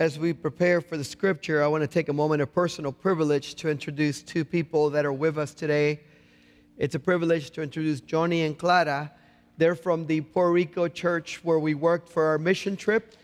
as 0.00 0.16
we 0.16 0.32
prepare 0.32 0.80
for 0.80 0.96
the 0.96 1.02
scripture, 1.02 1.62
I 1.62 1.66
want 1.66 1.82
to 1.82 1.88
take 1.88 2.08
a 2.08 2.12
moment 2.12 2.40
of 2.40 2.54
personal 2.54 2.92
privilege 2.92 3.56
to 3.56 3.68
introduce 3.68 4.22
two 4.22 4.44
people 4.44 4.90
that 4.90 5.04
are 5.04 5.12
with 5.12 5.36
us 5.38 5.52
today. 5.52 6.00
It's 6.76 6.94
a 6.94 7.00
privilege 7.00 7.50
to 7.50 7.62
introduce 7.62 8.00
Johnny 8.00 8.42
and 8.42 8.56
Clara. 8.56 9.10
They're 9.56 9.74
from 9.74 10.06
the 10.06 10.20
Puerto 10.20 10.52
Rico 10.52 10.86
church 10.86 11.40
where 11.42 11.58
we 11.58 11.74
worked 11.74 12.08
for 12.08 12.26
our 12.26 12.38
mission 12.38 12.76
trip. 12.76 13.16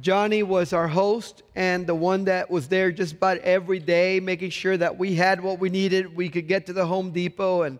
Johnny 0.00 0.42
was 0.42 0.72
our 0.72 0.88
host 0.88 1.42
and 1.54 1.86
the 1.86 1.94
one 1.94 2.24
that 2.24 2.48
was 2.48 2.68
there 2.68 2.90
just 2.90 3.14
about 3.14 3.38
every 3.38 3.80
day, 3.80 4.20
making 4.20 4.50
sure 4.50 4.76
that 4.78 4.96
we 4.96 5.16
had 5.16 5.42
what 5.42 5.58
we 5.58 5.68
needed. 5.68 6.16
We 6.16 6.30
could 6.30 6.48
get 6.48 6.64
to 6.66 6.72
the 6.72 6.86
Home 6.86 7.10
Depot 7.10 7.62
and 7.62 7.78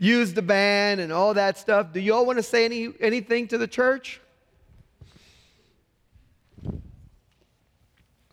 use 0.00 0.32
the 0.32 0.42
band 0.42 1.00
and 1.00 1.12
all 1.12 1.34
that 1.34 1.58
stuff. 1.58 1.92
Do 1.92 2.00
y'all 2.00 2.26
want 2.26 2.38
to 2.38 2.42
say 2.42 2.64
any, 2.64 2.88
anything 2.98 3.46
to 3.48 3.58
the 3.58 3.68
church? 3.68 4.20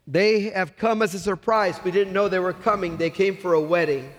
They 0.08 0.44
have 0.52 0.78
come 0.78 1.02
as 1.02 1.14
a 1.14 1.20
surprise. 1.20 1.80
We 1.84 1.92
didn't 1.92 2.14
know 2.14 2.30
they 2.30 2.40
were 2.40 2.54
coming. 2.54 2.96
They 2.96 3.10
came 3.10 3.36
for 3.36 3.54
a 3.54 3.62
wedding. 3.62 4.10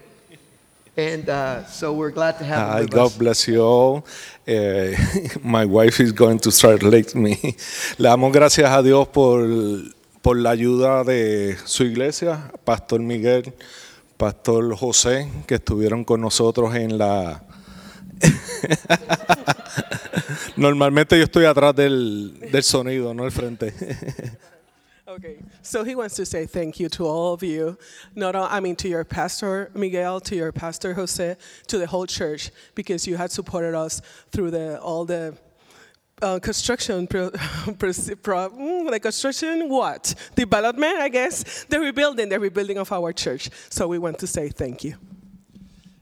And 0.98 1.29
uh, 1.29 1.65
so 1.65 1.95
we're 1.95 2.11
glad 2.11 2.39
to 2.39 2.45
have 2.45 2.73
them 2.73 2.80
with 2.80 2.91
God 2.91 3.06
us. 3.06 3.16
bless 3.16 3.48
you 3.48 3.62
all. 3.62 4.05
Eh, 4.47 4.97
my 5.42 5.65
wife 5.65 6.01
is 6.01 6.12
going 6.12 6.41
to 6.41 6.51
translate 6.53 7.15
me. 7.15 7.37
Le 7.98 8.09
damos 8.11 8.33
gracias 8.33 8.69
a 8.69 8.83
Dios 8.83 9.09
por, 9.09 9.47
por 10.20 10.37
la 10.37 10.51
ayuda 10.51 11.05
de 11.05 11.56
su 11.65 11.84
iglesia, 11.84 12.51
Pastor 12.65 13.01
Miguel, 13.01 13.55
Pastor 14.18 14.77
José, 14.77 15.30
que 15.46 15.54
estuvieron 15.54 16.04
con 16.04 16.20
nosotros 16.20 16.74
en 16.74 16.98
la... 16.98 17.45
Normalmente 20.56 21.16
yo 21.16 21.22
estoy 21.22 21.44
atrás 21.44 21.77
del, 21.77 22.36
del 22.50 22.62
sonido, 22.64 23.14
no 23.14 23.25
al 23.25 23.33
frente. 23.33 23.72
Okay, 25.08 25.38
so 25.62 25.84
he 25.84 25.94
wants 25.94 26.16
to 26.16 26.27
say 26.27 26.44
thank 26.44 26.78
you 26.78 26.91
to 26.91 27.06
all 27.06 27.33
of 27.33 27.42
you. 27.42 27.78
Not 28.14 28.36
all, 28.36 28.47
I 28.48 28.60
mean 28.60 28.77
to 28.77 28.88
your 28.88 29.05
pastor 29.05 29.70
Miguel, 29.75 30.20
to 30.20 30.36
your 30.36 30.53
pastor 30.53 30.92
Jose, 30.92 31.34
to 31.66 31.78
the 31.78 31.86
whole 31.86 32.06
church, 32.06 32.50
because 32.75 33.06
you 33.06 33.16
had 33.16 33.32
supported 33.32 33.75
us 33.75 34.03
through 34.30 34.50
the 34.50 34.78
all 34.80 35.06
the 35.06 35.34
uh, 36.22 36.38
construction, 36.41 37.06
pro, 37.06 37.30
pro, 38.22 38.50
mm, 38.50 38.91
the 38.91 39.00
construction 39.00 39.69
what 39.69 40.14
development, 40.34 40.98
I 40.98 41.08
guess, 41.08 41.64
the 41.69 41.78
rebuilding, 41.78 42.28
the 42.28 42.38
rebuilding 42.38 42.78
of 42.78 42.91
our 42.92 43.12
church. 43.12 43.50
So 43.70 43.88
we 43.88 43.98
want 43.98 44.19
to 44.19 44.27
say 44.27 44.48
thank 44.50 44.84
you. 44.84 44.94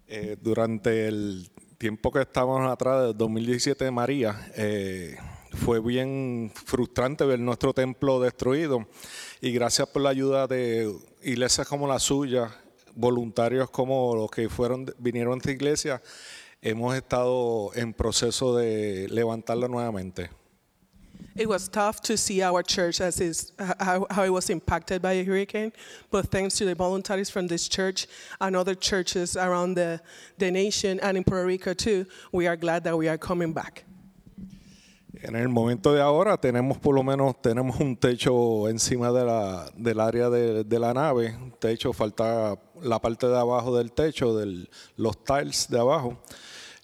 Eh, 0.09 0.37
durante 0.41 1.09
el 1.09 1.51
tiempo 1.79 2.13
que 2.13 2.21
estábamos 2.21 2.71
atrás, 2.71 3.07
del 3.07 3.17
2017 3.17 3.85
de 3.85 3.91
María, 3.91 4.51
eh, 4.55 5.17
fue 5.53 5.81
bien 5.81 6.53
frustrante 6.55 7.25
ver 7.25 7.41
nuestro 7.41 7.73
templo 7.73 8.21
destruido. 8.21 8.87
Y 9.41 9.53
gracias 9.53 9.89
por 9.89 10.03
la 10.03 10.11
ayuda 10.11 10.47
de 10.47 10.95
iglesias 11.23 11.67
como 11.67 11.89
la 11.89 11.99
suya, 11.99 12.51
voluntarios 12.95 13.71
como 13.71 14.15
los 14.15 14.31
que 14.31 14.49
fueron, 14.49 14.87
vinieron 14.99 15.35
a 15.35 15.37
esta 15.37 15.51
iglesia, 15.51 16.03
hemos 16.63 16.97
estado 16.97 17.71
en 17.75 17.93
proceso 17.93 18.57
de 18.57 19.09
levantarla 19.09 19.69
nuevamente. 19.69 20.31
It 21.39 21.49
was 21.49 21.69
tough 21.69 22.01
to 22.03 22.17
see 22.17 22.43
our 22.43 22.63
church 22.63 22.99
as 23.01 23.21
is, 23.21 23.53
how, 23.59 24.07
how 24.11 24.25
it 24.25 24.31
was 24.31 24.49
impacted 24.49 25.03
by 25.03 25.13
a 25.13 25.25
hurricane, 25.25 25.71
but 26.11 26.31
thanks 26.31 26.57
to 26.57 26.65
the 26.65 26.75
volunteers 26.75 27.29
from 27.29 27.47
this 27.47 27.69
church 27.69 28.07
and 28.41 28.57
other 28.57 28.75
churches 28.75 29.37
around 29.37 29.75
the, 29.75 30.01
the 30.39 30.51
nation 30.51 30.99
and 31.01 31.19
in 31.19 31.25
Puerto 31.25 31.47
Rico 31.47 31.75
too, 31.75 32.07
we 32.33 32.47
are 32.47 32.57
glad 32.57 32.85
that 32.85 32.97
we 32.97 33.07
are 33.07 33.19
coming 33.19 33.53
back. 33.53 33.85
En 35.23 35.35
el 35.35 35.49
momento 35.49 35.93
de 35.93 36.01
ahora 36.01 36.39
tenemos 36.39 36.79
por 36.79 36.95
lo 36.95 37.03
menos 37.03 37.41
tenemos 37.43 37.81
un 37.81 37.97
techo 37.97 38.69
encima 38.69 39.13
de 39.13 39.25
la, 39.25 39.71
del 39.77 39.99
área 40.01 40.31
de, 40.31 40.65
de 40.65 40.79
la 40.79 40.93
nave. 40.93 41.35
Techo, 41.59 41.93
falta 41.93 42.59
la 42.83 42.99
parte 42.99 43.27
de 43.27 43.37
abajo 43.37 43.77
del 43.77 43.93
techo, 43.93 44.37
de 44.37 44.69
los 44.97 45.25
tiles 45.25 45.69
de 45.69 45.81
abajo. 45.81 46.19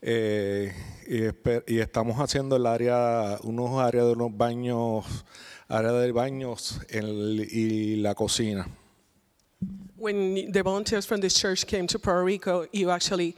Eh, 0.04 0.72
y, 1.06 1.74
y 1.74 1.78
estamos 1.78 2.18
haciendo 2.18 2.56
el 2.56 2.66
área, 2.66 3.38
unos 3.44 3.80
áreas 3.80 4.06
de 4.06 4.12
unos 4.12 4.36
baños, 4.36 5.04
área 5.68 5.92
de 5.92 6.10
baños 6.12 6.80
en 6.88 7.04
el- 7.04 7.48
y 7.50 7.96
la 7.96 8.14
cocina. 8.14 8.66
When 9.96 10.50
the 10.50 10.62
volunteers 10.62 11.06
from 11.06 11.20
this 11.20 11.34
church 11.34 11.64
came 11.64 11.86
to 11.86 11.98
Puerto 12.00 12.24
Rico, 12.24 12.66
you 12.72 12.90
actually 12.90 13.36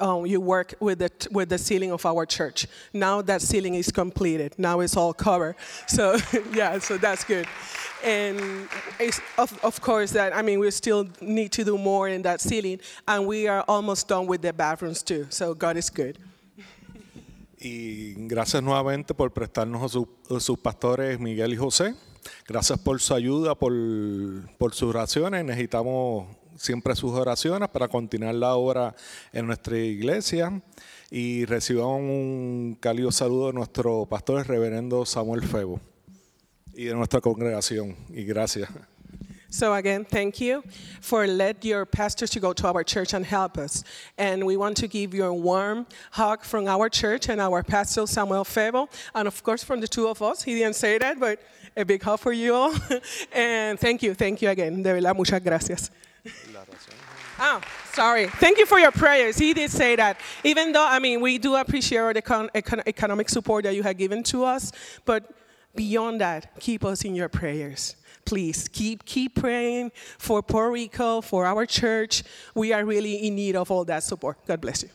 um, 0.00 0.26
you 0.26 0.40
work 0.40 0.74
with 0.80 0.98
the 1.00 1.10
with 1.32 1.48
the 1.48 1.58
ceiling 1.58 1.92
of 1.92 2.04
our 2.06 2.24
church. 2.26 2.66
Now 2.92 3.22
that 3.22 3.42
ceiling 3.42 3.74
is 3.74 3.90
completed. 3.90 4.54
Now 4.58 4.80
it's 4.80 4.96
all 4.96 5.12
covered. 5.12 5.56
So 5.86 6.16
yeah, 6.52 6.78
so 6.78 6.98
that's 6.98 7.24
good. 7.24 7.46
And 8.04 8.68
of, 9.36 9.58
of 9.64 9.80
course 9.80 10.12
that 10.12 10.34
I 10.34 10.42
mean 10.42 10.60
we 10.60 10.70
still 10.70 11.08
need 11.20 11.52
to 11.52 11.64
do 11.64 11.76
more 11.76 12.08
in 12.08 12.22
that 12.22 12.40
ceiling, 12.40 12.80
and 13.06 13.26
we 13.26 13.48
are 13.48 13.64
almost 13.66 14.08
done 14.08 14.26
with 14.26 14.42
the 14.42 14.52
bathrooms 14.52 15.02
too. 15.02 15.26
So 15.30 15.54
God 15.54 15.76
is 15.76 15.90
good. 15.90 16.18
Y 17.60 18.14
gracias 18.28 18.62
nuevamente 18.62 19.14
por 19.14 19.30
prestarnos 19.30 19.82
a, 19.82 19.88
su- 19.88 20.08
a 20.30 20.38
sus 20.38 20.58
pastores 20.58 21.18
Miguel 21.18 21.52
y 21.54 21.56
José. 21.56 21.94
Gracias 22.46 22.78
por 22.78 23.00
su 23.00 23.14
ayuda, 23.14 23.56
por, 23.56 23.72
por 24.58 24.74
sus 24.74 24.94
oraciones. 24.94 25.44
Necesitamos 25.44 26.28
siempre 26.58 26.94
sus 26.94 27.12
oraciones 27.12 27.68
para 27.68 27.88
continuar 27.88 28.34
la 28.34 28.54
obra 28.54 28.94
en 29.32 29.46
nuestra 29.46 29.78
iglesia. 29.78 30.60
Y 31.10 31.46
recibamos 31.46 32.00
un 32.00 32.76
cálido 32.78 33.10
saludo 33.10 33.46
de 33.46 33.52
nuestro 33.54 34.04
pastor, 34.06 34.46
reverendo 34.46 35.06
Samuel 35.06 35.42
Febo, 35.42 35.80
y 36.74 36.84
de 36.84 36.94
nuestra 36.94 37.20
congregación. 37.20 37.96
Y 38.10 38.24
gracias. 38.24 38.68
So 39.50 39.72
again, 39.72 40.04
thank 40.04 40.42
you 40.42 40.62
for 41.00 41.26
let 41.26 41.64
your 41.64 41.86
pastors 41.86 42.28
to 42.32 42.40
go 42.40 42.52
to 42.52 42.66
our 42.66 42.84
church 42.84 43.14
and 43.14 43.24
help 43.24 43.56
us. 43.56 43.82
And 44.18 44.44
we 44.44 44.58
want 44.58 44.76
to 44.78 44.88
give 44.88 45.14
you 45.14 45.24
a 45.24 45.32
warm 45.32 45.86
hug 46.10 46.44
from 46.44 46.68
our 46.68 46.90
church 46.90 47.30
and 47.30 47.40
our 47.40 47.62
pastor 47.62 48.06
Samuel 48.06 48.44
Febo, 48.44 48.90
and 49.14 49.26
of 49.26 49.42
course 49.42 49.64
from 49.64 49.80
the 49.80 49.88
two 49.88 50.06
of 50.06 50.20
us. 50.20 50.42
He 50.42 50.54
didn't 50.54 50.76
say 50.76 50.98
that, 50.98 51.18
but 51.18 51.40
a 51.78 51.84
big 51.84 52.02
hug 52.02 52.18
for 52.18 52.32
you 52.32 52.54
all. 52.54 52.74
and 53.32 53.78
thank 53.78 54.02
you, 54.02 54.14
thank 54.14 54.42
you 54.42 54.50
again. 54.50 54.82
De 54.82 54.92
verdad, 54.92 55.16
muchas 55.16 55.40
gracias. 55.40 55.90
Oh, 57.40 57.60
sorry. 57.92 58.26
Thank 58.26 58.58
you 58.58 58.66
for 58.66 58.80
your 58.80 58.90
prayers. 58.90 59.38
He 59.38 59.54
did 59.54 59.70
say 59.70 59.94
that. 59.96 60.18
Even 60.42 60.72
though, 60.72 60.86
I 60.86 60.98
mean, 60.98 61.20
we 61.20 61.38
do 61.38 61.54
appreciate 61.54 61.98
all 61.98 62.12
the 62.12 62.20
econ- 62.20 62.50
econ- 62.50 62.82
economic 62.86 63.28
support 63.28 63.64
that 63.64 63.76
you 63.76 63.84
have 63.84 63.96
given 63.96 64.24
to 64.24 64.44
us, 64.44 64.72
but 65.04 65.30
beyond 65.76 66.20
that, 66.20 66.58
keep 66.58 66.84
us 66.84 67.04
in 67.04 67.14
your 67.14 67.28
prayers. 67.28 67.94
Please 68.24 68.68
keep 68.68 69.04
keep 69.06 69.36
praying 69.36 69.92
for 70.18 70.42
Puerto 70.42 70.70
Rico, 70.70 71.20
for 71.20 71.46
our 71.46 71.64
church. 71.64 72.24
We 72.54 72.72
are 72.72 72.84
really 72.84 73.26
in 73.26 73.36
need 73.36 73.56
of 73.56 73.70
all 73.70 73.84
that 73.86 74.02
support. 74.02 74.44
God 74.46 74.60
bless 74.60 74.82
you. 74.82 74.90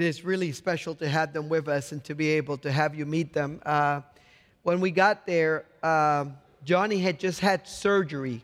It 0.00 0.06
is 0.06 0.24
really 0.24 0.52
special 0.52 0.94
to 0.94 1.06
have 1.06 1.34
them 1.34 1.50
with 1.50 1.68
us 1.68 1.92
and 1.92 2.02
to 2.04 2.14
be 2.14 2.30
able 2.30 2.56
to 2.56 2.72
have 2.72 2.94
you 2.94 3.04
meet 3.04 3.34
them. 3.34 3.60
Uh, 3.66 4.00
when 4.62 4.80
we 4.80 4.90
got 4.90 5.26
there, 5.26 5.66
um 5.82 6.38
Johnny 6.64 6.98
had 6.98 7.20
just 7.20 7.40
had 7.40 7.68
surgery. 7.68 8.42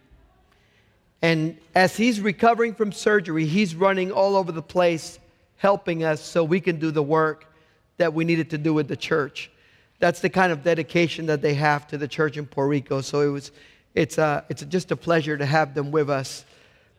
And 1.22 1.56
as 1.74 1.96
he's 1.96 2.20
recovering 2.20 2.74
from 2.74 2.92
surgery, 2.92 3.46
he's 3.46 3.74
running 3.74 4.12
all 4.12 4.36
over 4.36 4.52
the 4.52 4.60
place 4.60 5.18
helping 5.56 6.04
us 6.04 6.20
so 6.20 6.44
we 6.44 6.60
can 6.60 6.78
do 6.78 6.90
the 6.90 7.02
work 7.02 7.50
that 7.96 8.12
we 8.12 8.26
needed 8.26 8.50
to 8.50 8.58
do 8.58 8.74
with 8.74 8.86
the 8.86 8.96
church. 8.96 9.50
That's 9.98 10.20
the 10.20 10.28
kind 10.28 10.52
of 10.52 10.62
dedication 10.62 11.24
that 11.26 11.40
they 11.40 11.54
have 11.54 11.86
to 11.88 11.96
the 11.96 12.08
church 12.08 12.36
in 12.36 12.44
Puerto 12.44 12.68
Rico. 12.68 13.00
So 13.00 13.22
it 13.22 13.28
was, 13.28 13.50
it's, 13.94 14.18
uh, 14.18 14.42
it's 14.50 14.62
just 14.64 14.90
a 14.90 14.96
pleasure 14.96 15.38
to 15.38 15.46
have 15.46 15.72
them 15.72 15.90
with 15.90 16.10
us 16.10 16.44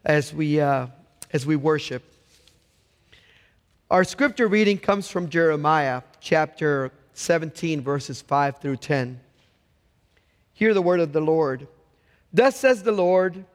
as 0.03 0.33
we, 0.33 0.59
uh, 0.59 0.87
as 1.31 1.45
we 1.45 1.55
worship. 1.55 2.01
Our 3.89 4.03
scripture 4.03 4.49
reading 4.49 4.79
comes 4.79 5.07
from 5.07 5.29
Jeremiah 5.29 6.01
chapter 6.19 6.91
17, 7.13 7.79
verses 7.79 8.21
5 8.21 8.57
through 8.57 8.75
10. 8.75 9.17
Hear 10.51 10.73
the 10.73 10.81
word 10.81 10.99
of 10.99 11.13
the 11.13 11.21
Lord. 11.21 11.69
Thus 12.33 12.57
says 12.57 12.83
the 12.83 12.91
Lord 12.91 13.45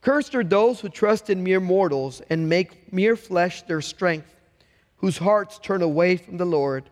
Cursed 0.00 0.36
are 0.36 0.44
those 0.44 0.78
who 0.78 0.88
trust 0.88 1.28
in 1.28 1.42
mere 1.42 1.58
mortals 1.58 2.22
and 2.30 2.48
make 2.48 2.92
mere 2.92 3.16
flesh 3.16 3.62
their 3.62 3.80
strength, 3.80 4.36
whose 4.98 5.18
hearts 5.18 5.58
turn 5.58 5.82
away 5.82 6.18
from 6.18 6.36
the 6.36 6.44
Lord. 6.44 6.88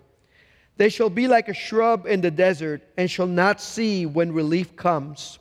They 0.76 0.88
shall 0.88 1.11
be 1.11 1.29
like 1.29 1.49
a 1.49 1.55
shrub 1.55 2.08
in 2.08 2.20
the 2.20 2.32
desert 2.32 2.82
and 2.96 3.08
shall 3.08 3.29
not 3.29 3.61
see 3.61 4.06
when 4.06 4.32
relief 4.32 4.75
comes. 4.75 5.38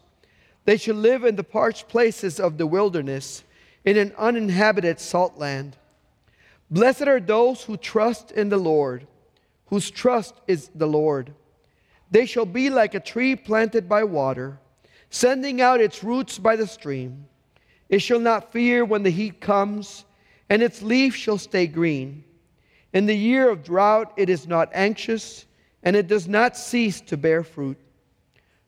They 0.65 0.77
shall 0.77 0.93
live 0.93 1.23
in 1.23 1.37
the 1.37 1.43
parched 1.43 1.87
places 1.87 2.39
of 2.39 2.59
the 2.59 2.67
wilderness, 2.67 3.43
in 3.83 3.97
an 3.97 4.13
uninhabited 4.15 4.99
salt 4.99 5.39
land. 5.39 5.75
Blessed 6.71 7.01
are 7.01 7.19
those 7.19 7.63
who 7.63 7.75
trust 7.75 8.31
in 8.31 8.47
the 8.47 8.57
Lord, 8.57 9.05
whose 9.65 9.91
trust 9.91 10.35
is 10.47 10.69
the 10.73 10.87
Lord. 10.87 11.33
They 12.09 12.25
shall 12.25 12.45
be 12.45 12.69
like 12.69 12.95
a 12.95 12.99
tree 13.01 13.35
planted 13.35 13.89
by 13.89 14.05
water, 14.05 14.57
sending 15.09 15.61
out 15.61 15.81
its 15.81 16.01
roots 16.01 16.39
by 16.39 16.55
the 16.55 16.65
stream. 16.65 17.25
It 17.89 17.99
shall 17.99 18.21
not 18.21 18.53
fear 18.53 18.85
when 18.85 19.03
the 19.03 19.09
heat 19.09 19.41
comes, 19.41 20.05
and 20.49 20.63
its 20.63 20.81
leaf 20.81 21.13
shall 21.13 21.37
stay 21.37 21.67
green. 21.67 22.23
In 22.93 23.05
the 23.05 23.15
year 23.15 23.49
of 23.49 23.63
drought, 23.63 24.13
it 24.15 24.29
is 24.29 24.47
not 24.47 24.69
anxious, 24.73 25.45
and 25.83 25.93
it 25.93 26.07
does 26.07 26.27
not 26.27 26.55
cease 26.55 27.01
to 27.01 27.17
bear 27.17 27.43
fruit. 27.43 27.77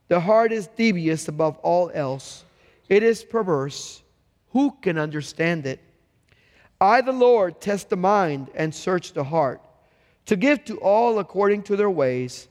The 0.09 0.19
heart 0.19 0.51
is 0.51 0.67
devious 0.67 1.29
above 1.29 1.57
all 1.59 1.89
else, 1.93 2.43
it 2.89 3.01
is 3.01 3.23
perverse. 3.23 4.01
Who 4.49 4.71
can 4.81 4.97
understand 4.97 5.65
it? 5.65 5.79
I, 6.83 6.99
the 6.99 7.13
Lord, 7.13 7.61
test 7.61 7.89
the 7.89 7.95
mind 7.95 8.49
and 8.53 8.75
search 8.75 9.13
the 9.13 9.23
heart, 9.23 9.61
to 10.25 10.35
give 10.35 10.65
to 10.65 10.77
all 10.79 11.17
according 11.17 11.63
to 11.63 11.77
their 11.77 11.89
ways, 11.89 12.49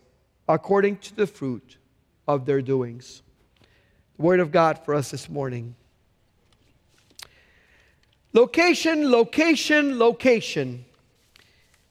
according 0.49 0.97
to 0.99 1.15
the 1.15 1.27
fruit 1.27 1.77
of 2.27 2.47
their 2.47 2.63
doings. 2.63 3.21
The 4.17 4.23
word 4.23 4.41
of 4.41 4.51
God 4.51 4.79
for 4.87 4.95
us 4.95 5.11
this 5.11 5.29
morning. 5.29 5.75
Location, 8.33 9.11
location, 9.11 9.99
location. 9.99 10.87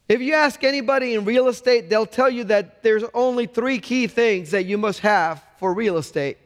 If 0.10 0.20
you 0.20 0.34
ask 0.34 0.64
anybody 0.64 1.14
in 1.14 1.26
real 1.26 1.48
estate, 1.48 1.92
they'll 1.92 2.08
tell 2.08 2.30
you 2.30 2.46
that 2.46 2.82
there's 2.82 3.04
only 3.14 3.46
three 3.46 3.78
key 3.78 4.08
things 4.08 4.50
that 4.50 4.64
you 4.64 4.80
must 4.80 5.02
have 5.02 5.44
for 5.60 5.76
real 5.76 5.98
estate 5.98 6.40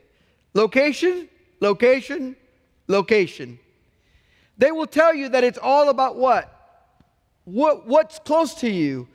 location, 0.53 1.29
location, 1.61 2.35
location. 2.89 3.59
They 4.57 4.71
will 4.71 4.87
tell 4.87 5.13
you 5.13 5.29
that 5.29 5.43
it's 5.43 5.59
all 5.61 5.89
about 5.89 6.15
what? 6.15 6.51
What 7.45 7.85
what's 7.87 8.19
close 8.19 8.55
to 8.55 8.69
you? 8.69 9.07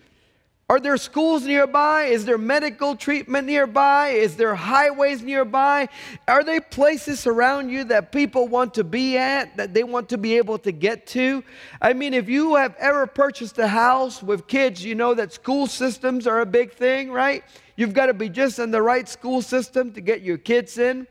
Are 0.70 0.78
there 0.78 0.96
schools 0.98 1.42
nearby? 1.42 2.04
Is 2.04 2.24
there 2.24 2.38
medical 2.38 2.94
treatment 2.94 3.48
nearby? 3.48 4.10
Is 4.10 4.36
there 4.36 4.54
highways 4.54 5.20
nearby? 5.20 5.88
Are 6.28 6.44
there 6.44 6.60
places 6.60 7.26
around 7.26 7.70
you 7.70 7.82
that 7.84 8.12
people 8.12 8.46
want 8.46 8.74
to 8.74 8.84
be 8.84 9.18
at, 9.18 9.56
that 9.56 9.74
they 9.74 9.82
want 9.82 10.08
to 10.10 10.16
be 10.16 10.36
able 10.36 10.58
to 10.58 10.70
get 10.70 11.08
to? 11.08 11.42
I 11.82 11.92
mean, 11.92 12.14
if 12.14 12.28
you 12.28 12.54
have 12.54 12.76
ever 12.78 13.08
purchased 13.08 13.58
a 13.58 13.66
house 13.66 14.22
with 14.22 14.46
kids, 14.46 14.84
you 14.84 14.94
know 14.94 15.12
that 15.14 15.32
school 15.32 15.66
systems 15.66 16.28
are 16.28 16.40
a 16.40 16.46
big 16.46 16.72
thing, 16.72 17.10
right? 17.10 17.42
You've 17.74 17.92
got 17.92 18.06
to 18.06 18.14
be 18.14 18.28
just 18.28 18.60
in 18.60 18.70
the 18.70 18.80
right 18.80 19.08
school 19.08 19.42
system 19.42 19.92
to 19.94 20.00
get 20.00 20.22
your 20.22 20.38
kids 20.38 20.78
in. 20.78 21.08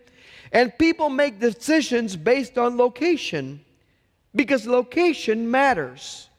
And 0.53 0.71
people 0.77 1.09
make 1.09 1.37
decisions 1.37 2.15
based 2.15 2.57
on 2.57 2.77
location 2.77 3.59
because 4.35 4.67
location 4.67 5.49
matters. 5.49 6.29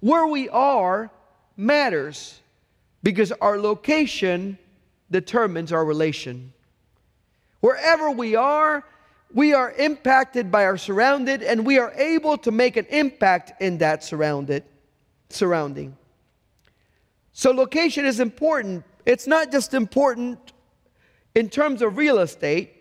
Where 0.00 0.26
we 0.26 0.48
are 0.48 1.10
matters 1.56 2.40
because 3.02 3.32
our 3.32 3.58
location 3.58 4.58
determines 5.10 5.72
our 5.72 5.84
relation. 5.84 6.52
Wherever 7.60 8.10
we 8.10 8.36
are, 8.36 8.84
we 9.32 9.52
are 9.54 9.72
impacted 9.72 10.50
by 10.50 10.64
our 10.64 10.76
surrounded 10.76 11.42
and 11.42 11.66
we 11.66 11.78
are 11.78 11.92
able 11.92 12.38
to 12.38 12.50
make 12.50 12.76
an 12.76 12.86
impact 12.86 13.60
in 13.60 13.78
that 13.78 14.04
surrounded 14.04 14.64
surrounding. 15.30 15.96
So 17.32 17.50
location 17.50 18.04
is 18.04 18.20
important. 18.20 18.84
It's 19.04 19.26
not 19.26 19.52
just 19.52 19.74
important 19.74 20.52
in 21.34 21.48
terms 21.48 21.82
of 21.82 21.96
real 21.96 22.18
estate, 22.18 22.74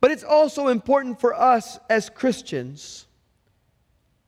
but 0.00 0.10
it's 0.10 0.24
also 0.24 0.68
important 0.68 1.20
for 1.20 1.34
us 1.34 1.78
as 1.88 2.10
Christians. 2.10 3.06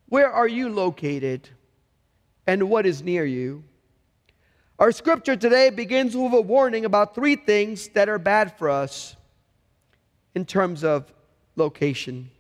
Where 0.09 0.33
are 0.33 0.49
you 0.49 0.71
located 0.71 1.49
and 2.47 2.71
what 2.71 2.87
is 2.87 3.03
near 3.03 3.27
you? 3.27 3.65
Our 4.79 4.93
scripture 4.93 5.37
today 5.37 5.71
begins 5.71 6.17
with 6.17 6.33
a 6.33 6.41
warning 6.41 6.85
about 6.85 7.15
three 7.15 7.37
things 7.37 7.89
that 7.89 8.09
are 8.09 8.19
bad 8.19 8.57
for 8.57 8.71
us 8.71 9.17
in 10.35 10.47
terms 10.47 10.85
of 10.85 11.13
location. 11.57 12.31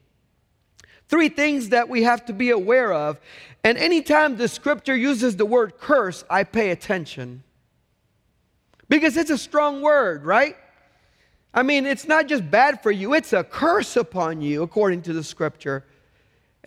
Three 1.08 1.28
things 1.28 1.70
that 1.70 1.88
we 1.88 2.04
have 2.04 2.24
to 2.26 2.32
be 2.32 2.50
aware 2.50 2.92
of. 2.92 3.20
And 3.64 3.76
anytime 3.76 4.36
the 4.36 4.48
scripture 4.48 4.96
uses 4.96 5.36
the 5.36 5.46
word 5.46 5.78
curse, 5.78 6.24
I 6.30 6.44
pay 6.44 6.70
attention. 6.70 7.42
Because 8.88 9.16
it's 9.16 9.30
a 9.30 9.38
strong 9.38 9.82
word, 9.82 10.24
right? 10.24 10.56
I 11.52 11.62
mean, 11.62 11.86
it's 11.86 12.06
not 12.06 12.28
just 12.28 12.50
bad 12.50 12.82
for 12.82 12.90
you, 12.90 13.14
it's 13.14 13.32
a 13.32 13.42
curse 13.42 13.96
upon 13.96 14.40
you, 14.42 14.62
according 14.62 15.02
to 15.02 15.12
the 15.12 15.24
scripture. 15.24 15.84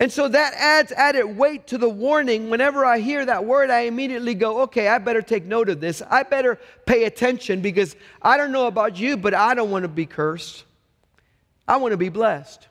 And 0.02 0.10
so 0.10 0.26
that 0.26 0.54
adds 0.54 0.90
added 0.90 1.36
weight 1.36 1.68
to 1.68 1.78
the 1.78 1.88
warning. 1.88 2.50
Whenever 2.50 2.84
I 2.84 2.98
hear 2.98 3.24
that 3.24 3.44
word, 3.44 3.70
I 3.70 3.82
immediately 3.82 4.34
go, 4.34 4.62
okay, 4.62 4.88
I 4.88 4.98
better 4.98 5.22
take 5.22 5.44
note 5.44 5.68
of 5.68 5.80
this. 5.80 6.02
I 6.10 6.24
better 6.24 6.58
pay 6.86 7.04
attention 7.04 7.60
because 7.60 7.94
I 8.20 8.36
don't 8.36 8.50
know 8.50 8.66
about 8.66 8.98
you, 8.98 9.16
but 9.16 9.32
I 9.32 9.54
don't 9.54 9.70
want 9.70 9.84
to 9.84 9.88
be 9.88 10.06
cursed. 10.06 10.64
I 11.68 11.76
want 11.76 11.92
to 11.92 11.96
be 11.96 12.08
blessed. 12.08 12.66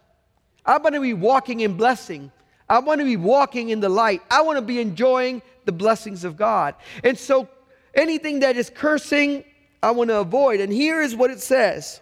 I 0.65 0.77
want 0.77 0.93
to 0.93 0.99
be 0.99 1.13
walking 1.13 1.61
in 1.61 1.77
blessing. 1.77 2.33
I 2.67 2.79
want 2.79 2.99
to 2.99 3.05
be 3.05 3.15
walking 3.15 3.69
in 3.69 3.79
the 3.79 3.87
light. 3.87 4.21
I 4.29 4.41
want 4.41 4.57
to 4.57 4.61
be 4.61 4.81
enjoying 4.81 5.41
the 5.63 5.71
blessings 5.71 6.25
of 6.25 6.35
God. 6.35 6.75
And 7.01 7.17
so 7.17 7.47
anything 7.93 8.41
that 8.41 8.57
is 8.57 8.69
cursing, 8.69 9.45
I 9.81 9.91
want 9.91 10.09
to 10.09 10.19
avoid. 10.19 10.59
And 10.59 10.69
here 10.69 11.01
is 11.01 11.15
what 11.15 11.31
it 11.31 11.39
says 11.39 12.01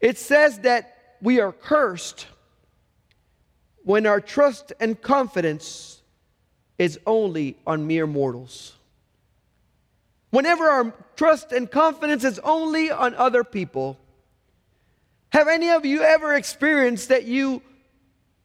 it 0.00 0.18
says 0.18 0.60
that 0.60 1.16
we 1.20 1.40
are 1.40 1.50
cursed 1.50 2.28
when 3.84 4.06
our 4.06 4.20
trust 4.20 4.72
and 4.80 5.00
confidence 5.00 6.00
is 6.78 6.98
only 7.06 7.56
on 7.66 7.86
mere 7.86 8.06
mortals. 8.06 8.74
Whenever 10.30 10.64
our 10.68 10.94
trust 11.16 11.52
and 11.52 11.70
confidence 11.70 12.24
is 12.24 12.38
only 12.40 12.90
on 12.90 13.14
other 13.14 13.44
people. 13.44 13.98
Have 15.30 15.48
any 15.48 15.70
of 15.70 15.84
you 15.84 16.02
ever 16.02 16.34
experienced 16.34 17.08
that 17.10 17.24
you 17.24 17.62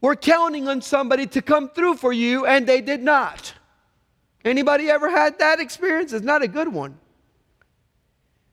were 0.01 0.15
counting 0.15 0.67
on 0.67 0.81
somebody 0.81 1.27
to 1.27 1.41
come 1.41 1.69
through 1.69 1.95
for 1.95 2.13
you 2.13 2.45
and 2.45 2.67
they 2.67 2.81
did 2.81 3.01
not? 3.01 3.53
Anybody 4.45 4.89
ever 4.89 5.09
had 5.09 5.39
that 5.39 5.59
experience? 5.59 6.13
It's 6.13 6.25
not 6.25 6.41
a 6.41 6.47
good 6.47 6.67
one. 6.67 6.97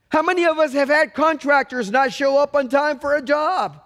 How 0.08 0.22
many 0.22 0.46
of 0.46 0.58
us 0.58 0.72
have 0.72 0.88
had 0.88 1.14
contractors 1.14 1.90
not 1.90 2.12
show 2.12 2.38
up 2.38 2.54
on 2.54 2.68
time 2.68 2.98
for 2.98 3.14
a 3.14 3.22
job? 3.22 3.80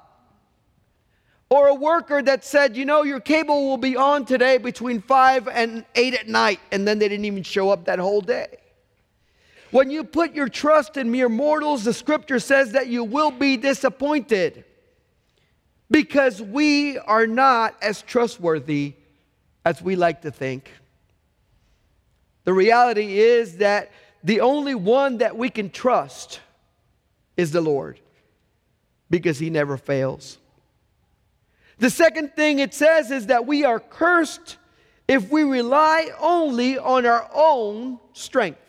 Or 1.51 1.69
a 1.69 1.75
worker 1.75 2.21
that 2.23 2.45
said, 2.45 2.77
you 2.77 2.85
know, 2.85 3.03
your 3.03 3.21
cable 3.21 3.69
will 3.69 3.79
be 3.79 3.97
on 3.97 4.27
today 4.27 4.59
between 4.59 5.01
5 5.01 5.49
and 5.49 5.85
8 5.95 6.15
at 6.15 6.29
night, 6.29 6.61
and 6.71 6.87
then 6.87 6.99
they 6.99 7.09
didn't 7.09 7.25
even 7.25 7.43
show 7.43 7.71
up 7.71 7.87
that 7.87 7.99
whole 7.99 8.21
day. 8.21 8.59
When 9.71 9.91
you 9.91 10.05
put 10.05 10.35
your 10.35 10.49
trust 10.49 10.97
in 10.97 11.11
mere 11.11 11.29
mortals, 11.29 11.85
the 11.85 11.95
scripture 11.95 12.39
says 12.39 12.73
that 12.73 12.89
you 12.89 13.05
will 13.05 13.31
be 13.31 13.57
disappointed 13.57 14.65
because 15.91 16.41
we 16.41 16.99
are 16.99 17.27
not 17.27 17.75
as 17.83 18.03
trustworthy 18.03 18.95
as 19.65 19.83
we 19.83 19.97
like 19.97 20.23
to 20.23 20.31
think. 20.31 20.71
The 22.45 22.53
reality 22.53 23.19
is 23.19 23.59
that 23.59 23.91
the 24.25 24.41
only 24.41 24.75
one 24.75 25.19
that 25.19 25.37
we 25.37 25.51
can 25.51 25.71
trust 25.71 26.41
is 27.37 27.53
the 27.53 27.61
Lord 27.61 28.01
because 29.11 29.39
he 29.39 29.51
never 29.51 29.77
fails. 29.77 30.39
The 31.79 31.91
second 31.91 32.35
thing 32.35 32.59
it 32.59 32.75
says 32.75 33.11
is 33.11 33.27
that 33.27 33.47
we 33.47 33.65
are 33.65 33.79
cursed 33.79 34.57
if 35.07 35.31
we 35.31 35.43
rely 35.45 36.11
only 36.21 36.77
on 36.79 37.07
our 37.07 37.29
own 37.33 37.99
strength. 38.13 38.61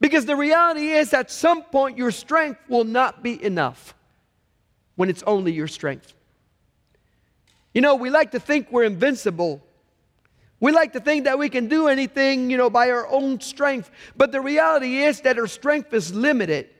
Because 0.00 0.24
the 0.24 0.36
reality 0.36 0.92
is, 0.92 1.12
at 1.12 1.30
some 1.30 1.62
point, 1.64 1.98
your 1.98 2.10
strength 2.10 2.60
will 2.68 2.84
not 2.84 3.22
be 3.22 3.42
enough 3.44 3.94
when 4.96 5.10
it's 5.10 5.22
only 5.24 5.52
your 5.52 5.68
strength. 5.68 6.14
You 7.74 7.82
know, 7.82 7.96
we 7.96 8.10
like 8.10 8.30
to 8.30 8.40
think 8.40 8.68
we're 8.70 8.84
invincible. 8.84 9.62
We 10.58 10.72
like 10.72 10.94
to 10.94 11.00
think 11.00 11.24
that 11.24 11.38
we 11.38 11.48
can 11.48 11.68
do 11.68 11.88
anything, 11.88 12.50
you 12.50 12.56
know, 12.56 12.70
by 12.70 12.90
our 12.90 13.06
own 13.08 13.40
strength. 13.40 13.90
But 14.16 14.32
the 14.32 14.40
reality 14.40 14.98
is 14.98 15.20
that 15.22 15.38
our 15.38 15.46
strength 15.46 15.92
is 15.92 16.14
limited. 16.14 16.70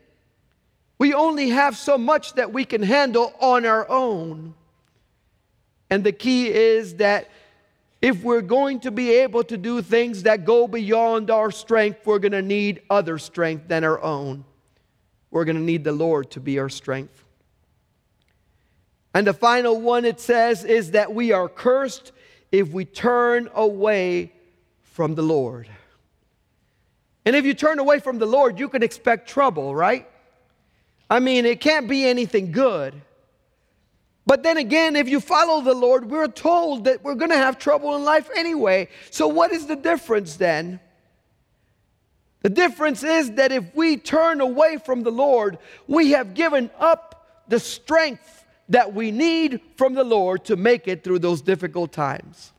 We 0.99 1.13
only 1.15 1.51
have 1.51 1.77
so 1.77 1.99
much 1.99 2.35
that 2.35 2.53
we 2.53 2.65
can 2.65 2.83
handle 2.83 3.35
on 3.41 3.67
our 3.67 3.89
own. 3.89 4.55
And 5.91 6.05
the 6.05 6.13
key 6.13 6.49
is 6.49 6.97
that 6.97 7.29
if 8.01 8.23
we're 8.23 8.41
going 8.41 8.81
to 8.81 8.91
be 8.91 9.11
able 9.17 9.45
to 9.45 9.57
do 9.57 9.83
things 9.83 10.23
that 10.23 10.45
go 10.45 10.67
beyond 10.67 11.31
our 11.31 11.51
strength, 11.51 12.07
we're 12.07 12.19
going 12.19 12.33
to 12.33 12.43
need 12.43 12.83
other 12.89 13.19
strength 13.19 13.69
than 13.69 13.85
our 13.85 14.01
own. 14.01 14.45
We're 15.31 15.45
going 15.45 15.57
to 15.57 15.63
need 15.63 15.85
the 15.85 15.93
Lord 15.93 16.31
to 16.33 16.41
be 16.41 16.59
our 16.59 16.69
strength. 16.69 17.25
And 19.13 19.27
the 19.27 19.35
final 19.35 19.81
one 19.81 20.05
it 20.05 20.21
says 20.21 20.65
is 20.65 20.93
that 20.93 21.13
we 21.13 21.33
are 21.33 21.49
cursed 21.49 22.13
if 22.53 22.71
we 22.71 22.85
turn 22.85 23.51
away 23.55 24.33
from 24.83 25.15
the 25.15 25.23
Lord. 25.23 25.69
And 27.25 27.37
if 27.37 27.45
you 27.45 27.55
turn 27.55 27.79
away 27.79 28.01
from 28.01 28.19
the 28.19 28.27
Lord, 28.27 28.59
you 28.59 28.69
can 28.69 28.83
expect 28.83 29.29
trouble, 29.29 29.75
right? 29.75 30.09
I 31.09 31.21
mean, 31.21 31.45
it 31.45 31.61
can't 31.61 31.89
be 31.89 32.07
anything 32.07 32.51
good. 32.53 32.95
But 34.27 34.43
then 34.43 34.59
again, 34.59 34.97
if 34.97 35.09
you 35.09 35.21
follow 35.21 35.63
the 35.63 35.75
Lord, 35.75 36.11
we're 36.11 36.29
told 36.29 36.85
that 36.85 37.03
we're 37.03 37.15
going 37.15 37.31
to 37.31 37.37
have 37.37 37.59
trouble 37.59 37.97
in 37.97 38.05
life 38.05 38.29
anyway. 38.37 38.89
So, 39.11 39.27
what 39.29 39.51
is 39.51 39.67
the 39.67 39.77
difference 39.77 40.37
then? 40.37 40.81
The 42.43 42.51
difference 42.51 43.03
is 43.03 43.33
that 43.33 43.53
if 43.53 43.75
we 43.75 43.97
turn 43.97 44.41
away 44.41 44.79
from 44.79 45.03
the 45.03 45.11
Lord, 45.11 45.59
we 45.87 46.13
have 46.13 46.35
given 46.35 46.71
up 46.79 47.45
the 47.49 47.61
strength 47.61 48.45
that 48.69 48.95
we 48.95 49.11
need 49.11 49.61
from 49.77 49.95
the 49.95 50.05
Lord 50.05 50.45
to 50.47 50.57
make 50.57 50.89
it 50.89 51.05
through 51.05 51.19
those 51.19 51.43
difficult 51.43 51.93
times. 51.93 52.53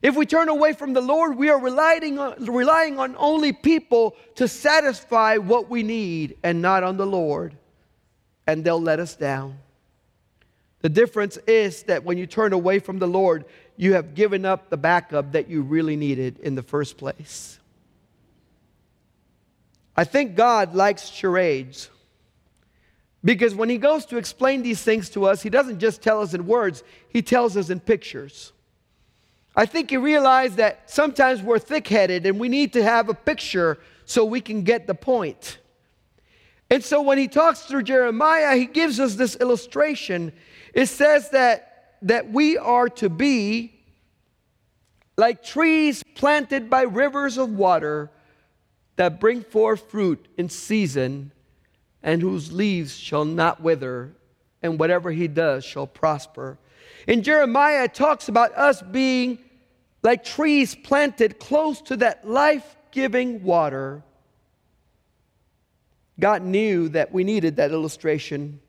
If 0.00 0.14
we 0.14 0.26
turn 0.26 0.48
away 0.48 0.74
from 0.74 0.92
the 0.92 1.00
Lord, 1.00 1.36
we 1.36 1.48
are 1.48 1.58
relying 1.58 2.18
on, 2.18 2.44
relying 2.44 3.00
on 3.00 3.16
only 3.18 3.52
people 3.52 4.14
to 4.36 4.46
satisfy 4.46 5.38
what 5.38 5.68
we 5.68 5.82
need 5.82 6.36
and 6.44 6.62
not 6.62 6.84
on 6.84 6.96
the 6.96 7.06
Lord, 7.06 7.56
and 8.46 8.62
they'll 8.62 8.80
let 8.80 9.00
us 9.00 9.16
down. 9.16 9.58
The 10.80 10.88
difference 10.88 11.36
is 11.38 11.82
that 11.84 12.04
when 12.04 12.18
you 12.18 12.26
turn 12.26 12.52
away 12.52 12.78
from 12.78 12.98
the 12.98 13.08
Lord, 13.08 13.44
you 13.76 13.94
have 13.94 14.14
given 14.14 14.44
up 14.44 14.70
the 14.70 14.76
backup 14.76 15.32
that 15.32 15.48
you 15.48 15.62
really 15.62 15.96
needed 15.96 16.38
in 16.40 16.54
the 16.54 16.62
first 16.62 16.96
place. 16.96 17.58
I 19.96 20.04
think 20.04 20.36
God 20.36 20.74
likes 20.74 21.08
charades 21.08 21.90
because 23.24 23.54
when 23.54 23.68
He 23.68 23.78
goes 23.78 24.06
to 24.06 24.16
explain 24.16 24.62
these 24.62 24.80
things 24.80 25.10
to 25.10 25.26
us, 25.26 25.42
He 25.42 25.50
doesn't 25.50 25.80
just 25.80 26.02
tell 26.02 26.22
us 26.22 26.34
in 26.34 26.46
words, 26.46 26.84
He 27.08 27.22
tells 27.22 27.56
us 27.56 27.70
in 27.70 27.80
pictures. 27.80 28.52
I 29.56 29.66
think 29.66 29.90
He 29.90 29.96
realized 29.96 30.56
that 30.58 30.88
sometimes 30.88 31.42
we're 31.42 31.58
thick 31.58 31.88
headed 31.88 32.26
and 32.26 32.38
we 32.38 32.48
need 32.48 32.72
to 32.74 32.82
have 32.84 33.08
a 33.08 33.14
picture 33.14 33.78
so 34.04 34.24
we 34.24 34.40
can 34.40 34.62
get 34.62 34.86
the 34.86 34.94
point. 34.94 35.58
And 36.70 36.84
so 36.84 37.02
when 37.02 37.18
He 37.18 37.26
talks 37.26 37.62
through 37.62 37.82
Jeremiah, 37.82 38.54
He 38.54 38.66
gives 38.66 39.00
us 39.00 39.16
this 39.16 39.34
illustration 39.34 40.32
it 40.74 40.86
says 40.86 41.30
that, 41.30 41.96
that 42.02 42.30
we 42.30 42.56
are 42.58 42.88
to 42.88 43.08
be 43.08 43.74
like 45.16 45.42
trees 45.42 46.02
planted 46.14 46.70
by 46.70 46.82
rivers 46.82 47.38
of 47.38 47.50
water 47.50 48.10
that 48.96 49.20
bring 49.20 49.42
forth 49.42 49.90
fruit 49.90 50.26
in 50.36 50.48
season 50.48 51.32
and 52.02 52.22
whose 52.22 52.52
leaves 52.52 52.96
shall 52.96 53.24
not 53.24 53.60
wither, 53.60 54.12
and 54.62 54.78
whatever 54.78 55.10
he 55.10 55.26
does 55.28 55.64
shall 55.64 55.86
prosper. 55.86 56.58
In 57.06 57.22
Jeremiah, 57.22 57.84
it 57.84 57.94
talks 57.94 58.28
about 58.28 58.56
us 58.56 58.82
being 58.82 59.38
like 60.02 60.24
trees 60.24 60.74
planted 60.74 61.38
close 61.38 61.80
to 61.82 61.96
that 61.96 62.28
life 62.28 62.76
giving 62.92 63.42
water. 63.42 64.02
God 66.20 66.42
knew 66.42 66.88
that 66.90 67.12
we 67.12 67.24
needed 67.24 67.56
that 67.56 67.72
illustration 67.72 68.60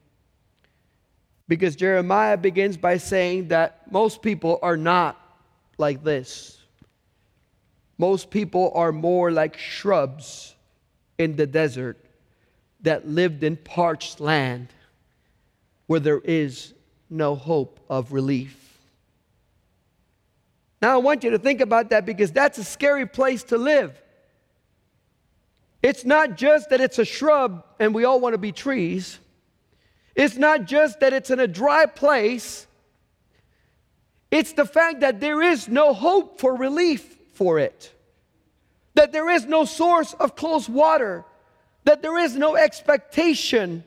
because 1.49 1.75
Jeremiah 1.75 2.37
begins 2.37 2.77
by 2.77 2.97
saying 2.97 3.47
that 3.47 3.91
most 3.91 4.21
people 4.21 4.59
are 4.61 4.77
not 4.77 5.19
like 5.79 6.03
this. 6.03 6.61
Most 7.97 8.29
people 8.29 8.71
are 8.75 8.91
more 8.91 9.31
like 9.31 9.57
shrubs 9.57 10.55
in 11.17 11.35
the 11.35 11.47
desert 11.47 11.97
that 12.81 13.07
lived 13.07 13.43
in 13.43 13.57
parched 13.57 14.21
land 14.21 14.67
where 15.87 15.99
there 15.99 16.19
is 16.19 16.73
no 17.09 17.35
hope 17.35 17.79
of 17.89 18.13
relief. 18.13 18.55
Now, 20.83 20.93
I 20.93 20.97
want 20.97 21.23
you 21.23 21.31
to 21.31 21.39
think 21.39 21.61
about 21.61 21.89
that 21.89 22.05
because 22.05 22.31
that's 22.31 22.59
a 22.59 22.63
scary 22.63 23.07
place 23.07 23.43
to 23.45 23.57
live. 23.57 23.99
It's 25.81 26.05
not 26.05 26.37
just 26.37 26.69
that 26.69 26.79
it's 26.79 26.99
a 26.99 27.05
shrub 27.05 27.65
and 27.79 27.93
we 27.93 28.05
all 28.05 28.19
want 28.19 28.33
to 28.33 28.37
be 28.37 28.51
trees. 28.51 29.19
It's 30.19 30.35
not 30.35 30.65
just 30.65 30.99
that 30.99 31.13
it's 31.13 31.29
in 31.29 31.39
a 31.39 31.47
dry 31.47 31.85
place, 31.85 32.67
it's 34.29 34.51
the 34.51 34.65
fact 34.65 34.99
that 34.99 35.21
there 35.21 35.41
is 35.41 35.69
no 35.69 35.93
hope 35.93 36.41
for 36.41 36.57
relief 36.57 37.17
for 37.35 37.57
it, 37.57 37.93
that 38.95 39.13
there 39.13 39.29
is 39.29 39.45
no 39.45 39.63
source 39.63 40.13
of 40.15 40.35
close 40.35 40.67
water, 40.67 41.23
that 41.85 42.01
there 42.01 42.17
is 42.17 42.35
no 42.35 42.57
expectation 42.57 43.81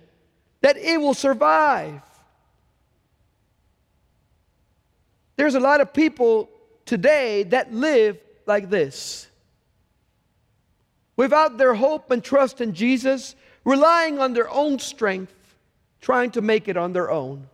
that 0.63 0.79
it 0.79 0.99
will 0.99 1.13
survive. 1.13 2.01
There's 5.37 5.55
a 5.55 5.61
lot 5.61 5.83
of 5.83 5.93
people 5.93 6.49
today 6.87 7.43
that 7.43 7.75
live 7.75 8.17
like 8.47 8.71
this. 8.71 9.29
Without 11.15 11.59
their 11.59 11.75
hope 11.75 12.11
and 12.11 12.25
trust 12.25 12.63
in 12.63 12.73
Jesus, 12.73 13.37
relying 13.67 14.19
on 14.19 14.33
their 14.33 14.49
own 14.49 14.79
strength, 14.79 15.35
trying 16.03 16.33
to 16.33 16.43
make 16.43 16.69
it 16.69 16.77
on 16.77 16.93
their 16.93 17.11
own. 17.11 17.49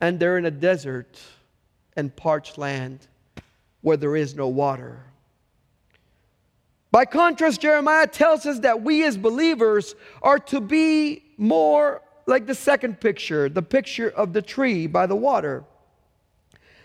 And 0.00 0.20
they're 0.20 0.38
in 0.38 0.44
a 0.44 0.50
desert 0.52 1.18
and 1.96 2.14
parched 2.14 2.56
land 2.56 3.08
where 3.80 3.96
there 3.96 4.14
is 4.14 4.36
no 4.36 4.46
water. 4.46 5.02
By 6.92 7.04
contrast, 7.04 7.60
Jeremiah 7.60 8.06
tells 8.06 8.46
us 8.46 8.60
that 8.60 8.82
we 8.82 9.04
as 9.04 9.16
believers 9.16 9.94
are 10.22 10.38
to 10.38 10.60
be 10.60 11.24
more 11.36 12.02
like 12.26 12.46
the 12.46 12.54
second 12.54 13.00
picture, 13.00 13.48
the 13.48 13.62
picture 13.62 14.10
of 14.10 14.32
the 14.32 14.42
tree 14.42 14.86
by 14.86 15.06
the 15.06 15.16
water. 15.16 15.64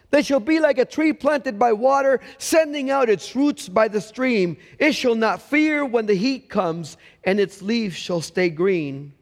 They 0.10 0.22
shall 0.22 0.40
be 0.40 0.60
like 0.60 0.78
a 0.78 0.86
tree 0.86 1.12
planted 1.12 1.58
by 1.58 1.74
water, 1.74 2.20
sending 2.38 2.92
out 2.92 3.10
its 3.10 3.36
roots 3.36 3.68
by 3.68 3.88
the 3.88 4.02
stream. 4.02 4.58
It 4.78 4.94
shall 4.94 5.16
not 5.16 5.42
fear 5.42 5.86
when 5.86 6.06
the 6.06 6.14
heat 6.14 6.50
comes, 6.50 6.98
and 7.24 7.40
its 7.40 7.62
leaves 7.62 7.96
shall 7.96 8.22
stay 8.22 8.50
green. 8.50 9.14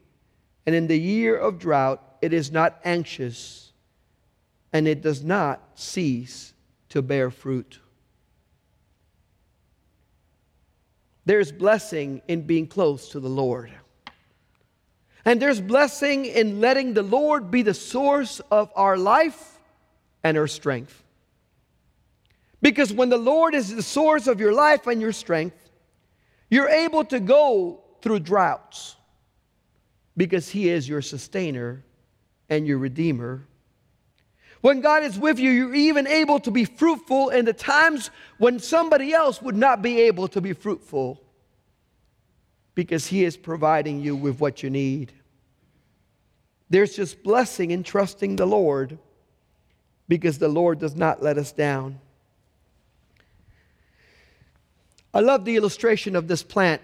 And 0.66 0.74
in 0.74 0.86
the 0.86 0.98
year 0.98 1.36
of 1.36 1.58
drought, 1.58 2.02
it 2.20 2.32
is 2.32 2.52
not 2.52 2.80
anxious, 2.84 3.72
and 4.72 4.86
it 4.86 5.02
does 5.02 5.24
not 5.24 5.60
cease 5.74 6.54
to 6.90 7.02
bear 7.02 7.30
fruit. 7.30 7.80
There's 11.24 11.52
blessing 11.52 12.22
in 12.28 12.42
being 12.42 12.66
close 12.66 13.10
to 13.10 13.20
the 13.20 13.28
Lord. 13.28 13.72
And 15.24 15.40
there's 15.40 15.60
blessing 15.60 16.24
in 16.24 16.60
letting 16.60 16.94
the 16.94 17.02
Lord 17.02 17.50
be 17.50 17.62
the 17.62 17.74
source 17.74 18.40
of 18.50 18.70
our 18.74 18.96
life 18.96 19.60
and 20.24 20.36
our 20.36 20.48
strength. 20.48 21.02
Because 22.60 22.92
when 22.92 23.08
the 23.08 23.18
Lord 23.18 23.54
is 23.54 23.74
the 23.74 23.82
source 23.82 24.26
of 24.26 24.40
your 24.40 24.52
life 24.52 24.86
and 24.86 25.00
your 25.00 25.12
strength, 25.12 25.70
you're 26.50 26.68
able 26.68 27.04
to 27.06 27.20
go 27.20 27.82
through 28.02 28.20
droughts 28.20 28.96
because 30.16 30.48
He 30.50 30.68
is 30.68 30.88
your 30.88 31.02
sustainer 31.02 31.84
and 32.48 32.66
your 32.66 32.78
redeemer. 32.78 33.46
When 34.60 34.80
God 34.80 35.02
is 35.02 35.18
with 35.18 35.38
you, 35.38 35.50
you're 35.50 35.74
even 35.74 36.06
able 36.06 36.38
to 36.40 36.50
be 36.50 36.64
fruitful 36.64 37.30
in 37.30 37.44
the 37.44 37.52
times 37.52 38.10
when 38.38 38.60
somebody 38.60 39.12
else 39.12 39.42
would 39.42 39.56
not 39.56 39.82
be 39.82 40.02
able 40.02 40.28
to 40.28 40.40
be 40.40 40.52
fruitful 40.52 41.20
because 42.74 43.06
He 43.06 43.24
is 43.24 43.36
providing 43.36 44.00
you 44.00 44.14
with 44.14 44.40
what 44.40 44.62
you 44.62 44.70
need. 44.70 45.12
There's 46.70 46.94
just 46.94 47.22
blessing 47.22 47.70
in 47.70 47.82
trusting 47.82 48.36
the 48.36 48.46
Lord 48.46 48.98
because 50.08 50.38
the 50.38 50.48
Lord 50.48 50.78
does 50.78 50.94
not 50.94 51.22
let 51.22 51.38
us 51.38 51.52
down. 51.52 51.98
I 55.12 55.20
love 55.20 55.44
the 55.44 55.56
illustration 55.56 56.16
of 56.16 56.28
this 56.28 56.42
plant 56.42 56.80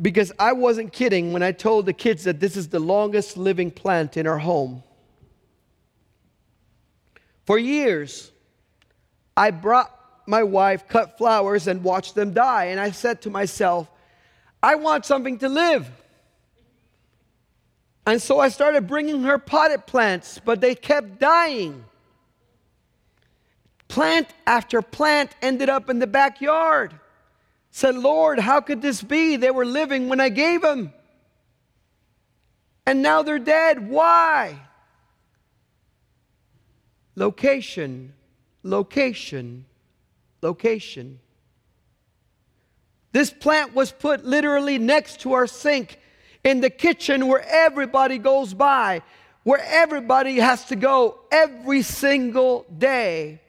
because 0.00 0.32
I 0.38 0.52
wasn't 0.52 0.92
kidding 0.92 1.32
when 1.32 1.42
I 1.42 1.52
told 1.52 1.86
the 1.86 1.92
kids 1.92 2.24
that 2.24 2.40
this 2.40 2.56
is 2.56 2.68
the 2.68 2.78
longest 2.78 3.36
living 3.36 3.70
plant 3.70 4.16
in 4.16 4.26
our 4.26 4.38
home. 4.38 4.82
For 7.46 7.58
years, 7.58 8.30
I 9.36 9.50
brought 9.50 9.94
my 10.26 10.42
wife 10.42 10.86
cut 10.86 11.16
flowers 11.16 11.66
and 11.66 11.82
watched 11.82 12.14
them 12.14 12.32
die. 12.34 12.66
And 12.66 12.78
I 12.78 12.90
said 12.90 13.22
to 13.22 13.30
myself, 13.30 13.90
I 14.62 14.74
want 14.74 15.06
something 15.06 15.38
to 15.38 15.48
live. 15.48 15.90
And 18.06 18.20
so 18.20 18.38
I 18.38 18.48
started 18.50 18.86
bringing 18.86 19.22
her 19.22 19.38
potted 19.38 19.86
plants, 19.86 20.40
but 20.44 20.60
they 20.60 20.74
kept 20.74 21.18
dying. 21.18 21.84
Plant 23.88 24.28
after 24.46 24.82
plant 24.82 25.30
ended 25.40 25.68
up 25.70 25.88
in 25.88 25.98
the 25.98 26.06
backyard 26.06 26.92
said, 27.70 27.94
Lord, 27.96 28.38
how 28.38 28.60
could 28.60 28.82
this 28.82 29.02
be? 29.02 29.36
They 29.36 29.50
were 29.50 29.64
living 29.64 30.08
when 30.08 30.20
I 30.20 30.28
gave 30.28 30.62
them. 30.62 30.92
And 32.86 33.02
now 33.02 33.22
they're 33.22 33.38
dead. 33.38 33.88
Why? 33.88 34.58
Location, 37.14 38.14
location, 38.62 39.66
location. 40.40 41.18
This 43.12 43.30
plant 43.30 43.74
was 43.74 43.92
put 43.92 44.24
literally 44.24 44.78
next 44.78 45.20
to 45.20 45.32
our 45.32 45.46
sink 45.46 45.98
in 46.44 46.60
the 46.60 46.70
kitchen 46.70 47.26
where 47.26 47.44
everybody 47.46 48.18
goes 48.18 48.54
by, 48.54 49.02
where 49.42 49.60
everybody 49.64 50.36
has 50.36 50.64
to 50.66 50.76
go 50.76 51.20
every 51.30 51.82
single 51.82 52.64
day. 52.76 53.40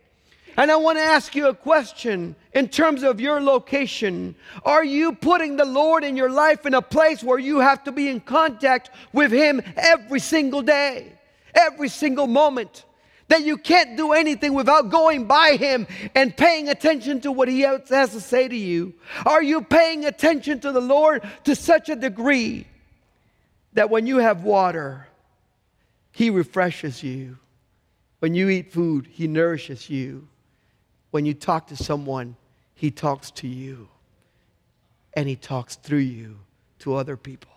And 0.57 0.71
I 0.71 0.75
want 0.75 0.97
to 0.97 1.03
ask 1.03 1.35
you 1.35 1.47
a 1.47 1.53
question 1.53 2.35
in 2.53 2.67
terms 2.67 3.03
of 3.03 3.21
your 3.21 3.41
location. 3.41 4.35
Are 4.63 4.83
you 4.83 5.13
putting 5.13 5.55
the 5.55 5.65
Lord 5.65 6.03
in 6.03 6.17
your 6.17 6.29
life 6.29 6.65
in 6.65 6.73
a 6.73 6.81
place 6.81 7.23
where 7.23 7.39
you 7.39 7.59
have 7.59 7.83
to 7.85 7.91
be 7.91 8.09
in 8.09 8.19
contact 8.19 8.89
with 9.13 9.31
Him 9.31 9.61
every 9.75 10.19
single 10.19 10.61
day, 10.61 11.13
every 11.53 11.89
single 11.89 12.27
moment? 12.27 12.85
That 13.29 13.45
you 13.45 13.57
can't 13.57 13.95
do 13.95 14.13
anything 14.13 14.53
without 14.53 14.89
going 14.89 15.25
by 15.25 15.55
Him 15.55 15.87
and 16.15 16.35
paying 16.35 16.67
attention 16.67 17.21
to 17.21 17.31
what 17.31 17.47
He 17.47 17.61
has 17.61 17.83
to 17.87 18.19
say 18.19 18.47
to 18.47 18.55
you? 18.55 18.95
Are 19.25 19.43
you 19.43 19.61
paying 19.61 20.05
attention 20.05 20.59
to 20.61 20.71
the 20.71 20.81
Lord 20.81 21.21
to 21.43 21.55
such 21.55 21.89
a 21.89 21.95
degree 21.95 22.65
that 23.73 23.89
when 23.89 24.07
you 24.07 24.17
have 24.17 24.43
water, 24.43 25.07
He 26.11 26.29
refreshes 26.29 27.03
you. 27.03 27.37
When 28.19 28.33
you 28.33 28.49
eat 28.49 28.73
food, 28.73 29.07
He 29.09 29.27
nourishes 29.27 29.89
you. 29.89 30.27
When 31.11 31.25
you 31.25 31.33
talk 31.33 31.67
to 31.67 31.75
someone, 31.75 32.35
He 32.75 32.91
talks 32.91 33.31
to 33.31 33.47
you. 33.47 33.89
And 35.13 35.27
He 35.27 35.35
talks 35.35 35.75
through 35.75 35.99
you 35.99 36.39
to 36.79 36.95
other 36.95 37.17
people. 37.17 37.51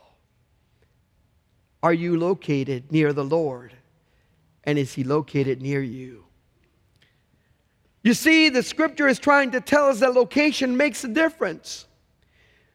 Are 1.83 1.93
you 1.93 2.19
located 2.19 2.91
near 2.91 3.13
the 3.13 3.25
Lord? 3.25 3.75
And 4.65 4.79
is 4.79 4.95
He 4.95 5.05
located 5.05 5.61
near 5.61 5.83
you? 5.83 6.25
You 8.03 8.15
see, 8.15 8.49
the 8.49 8.63
scripture 8.63 9.07
is 9.07 9.19
trying 9.19 9.53
to 9.53 9.61
tell 9.61 9.89
us 9.89 10.01
that 10.01 10.15
location 10.15 10.77
makes 10.77 11.05
a 11.05 11.09
difference 11.09 11.87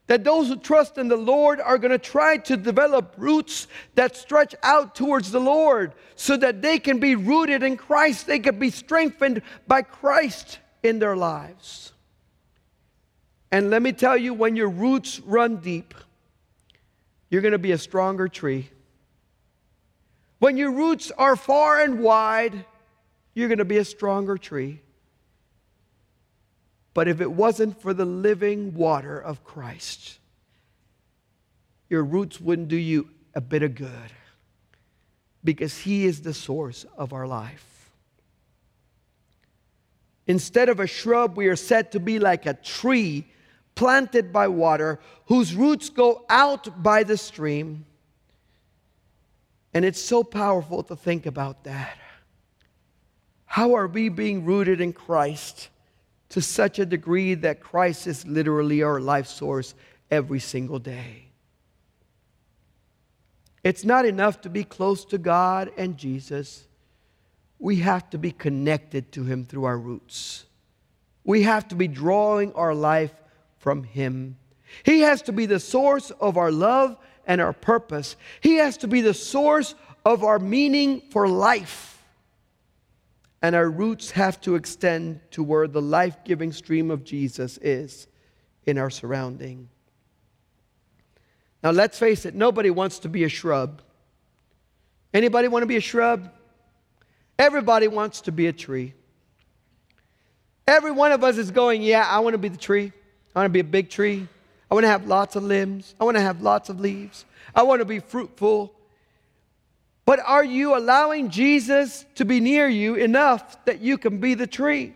that 0.07 0.23
those 0.23 0.47
who 0.47 0.55
trust 0.55 0.97
in 0.97 1.09
the 1.09 1.17
Lord 1.17 1.59
are 1.59 1.77
going 1.77 1.91
to 1.91 1.97
try 1.97 2.37
to 2.37 2.55
develop 2.55 3.13
roots 3.17 3.67
that 3.95 4.15
stretch 4.15 4.55
out 4.63 4.95
towards 4.95 5.31
the 5.31 5.39
Lord 5.39 5.93
so 6.15 6.37
that 6.37 6.61
they 6.61 6.79
can 6.79 6.99
be 6.99 7.15
rooted 7.15 7.61
in 7.61 7.75
Christ. 7.75 8.25
They 8.25 8.39
can 8.39 8.57
be 8.57 8.69
strengthened 8.69 9.41
by 9.67 9.81
Christ 9.81 10.59
in 10.87 10.99
their 10.99 11.15
lives. 11.15 11.91
And 13.51 13.69
let 13.69 13.81
me 13.81 13.93
tell 13.93 14.17
you, 14.17 14.33
when 14.33 14.55
your 14.55 14.69
roots 14.69 15.19
run 15.21 15.57
deep, 15.57 15.93
you're 17.29 17.41
going 17.41 17.53
to 17.53 17.57
be 17.57 17.71
a 17.71 17.77
stronger 17.77 18.27
tree. 18.27 18.69
When 20.39 20.57
your 20.57 20.71
roots 20.71 21.11
are 21.17 21.35
far 21.35 21.79
and 21.79 21.99
wide, 21.99 22.65
you're 23.33 23.47
going 23.47 23.57
to 23.57 23.65
be 23.65 23.77
a 23.77 23.85
stronger 23.85 24.37
tree. 24.37 24.81
But 26.93 27.07
if 27.07 27.21
it 27.21 27.31
wasn't 27.31 27.79
for 27.81 27.93
the 27.93 28.05
living 28.05 28.73
water 28.73 29.19
of 29.19 29.43
Christ, 29.43 30.19
your 31.89 32.03
roots 32.03 32.41
wouldn't 32.41 32.67
do 32.67 32.75
you 32.75 33.09
a 33.35 33.41
bit 33.41 33.63
of 33.63 33.75
good 33.75 34.11
because 35.43 35.77
He 35.77 36.05
is 36.05 36.21
the 36.21 36.33
source 36.33 36.85
of 36.97 37.13
our 37.13 37.27
life. 37.27 37.76
Instead 40.27 40.69
of 40.69 40.79
a 40.79 40.87
shrub, 40.87 41.37
we 41.37 41.47
are 41.47 41.55
said 41.55 41.91
to 41.91 41.99
be 41.99 42.19
like 42.19 42.45
a 42.45 42.53
tree 42.53 43.25
planted 43.75 44.33
by 44.33 44.47
water 44.47 44.99
whose 45.25 45.55
roots 45.55 45.89
go 45.89 46.25
out 46.29 46.83
by 46.83 47.03
the 47.03 47.17
stream. 47.17 47.85
And 49.73 49.85
it's 49.85 50.01
so 50.01 50.23
powerful 50.23 50.83
to 50.83 50.95
think 50.95 51.25
about 51.25 51.63
that. 51.63 51.97
How 53.45 53.75
are 53.75 53.87
we 53.87 54.09
being 54.09 54.45
rooted 54.45 54.81
in 54.81 54.93
Christ? 54.93 55.69
to 56.29 56.41
such 56.41 56.79
a 56.79 56.85
degree 56.85 57.33
that 57.35 57.61
Christ 57.61 58.07
is 58.07 58.25
literally 58.25 58.83
our 58.83 58.99
life 58.99 59.27
source 59.27 59.73
every 60.11 60.39
single 60.39 60.79
day. 60.79 61.25
It's 63.63 63.83
not 63.83 64.05
enough 64.05 64.41
to 64.41 64.49
be 64.49 64.63
close 64.63 65.03
to 65.05 65.17
God 65.17 65.71
and 65.77 65.97
Jesus. 65.97 66.67
We 67.59 67.77
have 67.77 68.09
to 68.11 68.17
be 68.17 68.31
connected 68.31 69.11
to 69.13 69.23
Him 69.23 69.45
through 69.45 69.65
our 69.65 69.77
roots. 69.77 70.45
We 71.23 71.43
have 71.43 71.67
to 71.69 71.75
be 71.75 71.87
drawing 71.87 72.53
our 72.53 72.73
life 72.73 73.13
from 73.57 73.83
Him. 73.83 74.37
He 74.83 75.01
has 75.01 75.21
to 75.23 75.31
be 75.31 75.45
the 75.45 75.59
source 75.59 76.11
of 76.11 76.37
our 76.37 76.51
love 76.51 76.97
and 77.25 77.41
our 77.41 77.53
purpose. 77.53 78.15
He 78.41 78.55
has 78.55 78.77
to 78.77 78.87
be 78.87 79.01
the 79.01 79.13
source 79.13 79.75
of 80.05 80.23
our 80.23 80.39
meaning 80.39 81.01
for 81.09 81.27
life 81.27 81.97
and 83.41 83.55
our 83.55 83.69
roots 83.69 84.11
have 84.11 84.41
to 84.41 84.55
extend 84.55 85.19
to 85.31 85.43
where 85.43 85.67
the 85.67 85.81
life 85.81 86.23
giving 86.23 86.51
stream 86.51 86.89
of 86.89 87.03
Jesus 87.03 87.57
is 87.61 88.07
in 88.65 88.77
our 88.77 88.89
surrounding. 88.89 89.69
Now, 91.63 91.71
let's 91.71 91.99
face 91.99 92.25
it, 92.25 92.35
nobody 92.35 92.69
wants 92.69 92.99
to 92.99 93.09
be 93.09 93.23
a 93.23 93.29
shrub. 93.29 93.81
Anybody 95.13 95.47
want 95.47 95.63
to 95.63 95.67
be 95.67 95.77
a 95.77 95.81
shrub? 95.81 96.31
Everybody 97.39 97.87
wants 97.87 98.21
to 98.21 98.31
be 98.31 98.47
a 98.47 98.53
tree. 98.53 98.93
Every 100.67 100.91
one 100.91 101.11
of 101.11 101.23
us 101.23 101.37
is 101.37 101.51
going, 101.51 101.81
Yeah, 101.81 102.05
I 102.07 102.19
want 102.19 102.33
to 102.33 102.37
be 102.37 102.49
the 102.49 102.57
tree. 102.57 102.91
I 103.35 103.39
want 103.39 103.45
to 103.45 103.53
be 103.53 103.59
a 103.59 103.63
big 103.63 103.89
tree. 103.89 104.27
I 104.69 104.73
want 104.73 104.83
to 104.83 104.89
have 104.89 105.07
lots 105.07 105.35
of 105.35 105.43
limbs. 105.43 105.95
I 105.99 106.03
want 106.03 106.17
to 106.17 106.21
have 106.21 106.41
lots 106.41 106.69
of 106.69 106.79
leaves. 106.79 107.25
I 107.55 107.63
want 107.63 107.79
to 107.79 107.85
be 107.85 107.99
fruitful. 107.99 108.73
But 110.05 110.19
are 110.25 110.43
you 110.43 110.75
allowing 110.75 111.29
Jesus 111.29 112.05
to 112.15 112.25
be 112.25 112.39
near 112.39 112.67
you 112.67 112.95
enough 112.95 113.63
that 113.65 113.81
you 113.81 113.97
can 113.97 114.19
be 114.19 114.33
the 114.33 114.47
tree? 114.47 114.95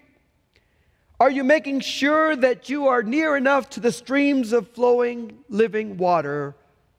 Are 1.20 1.30
you 1.30 1.44
making 1.44 1.82
sure 1.82 2.36
that 2.36 2.70
you 2.70 2.88
are 2.88 3.04
near 3.04 3.38
enough 3.38 3.70
to 3.72 3.80
the 3.80 3.92
streams 3.92 4.54
of 4.54 4.70
flowing 4.70 5.38
living 5.50 5.98
water 5.98 6.56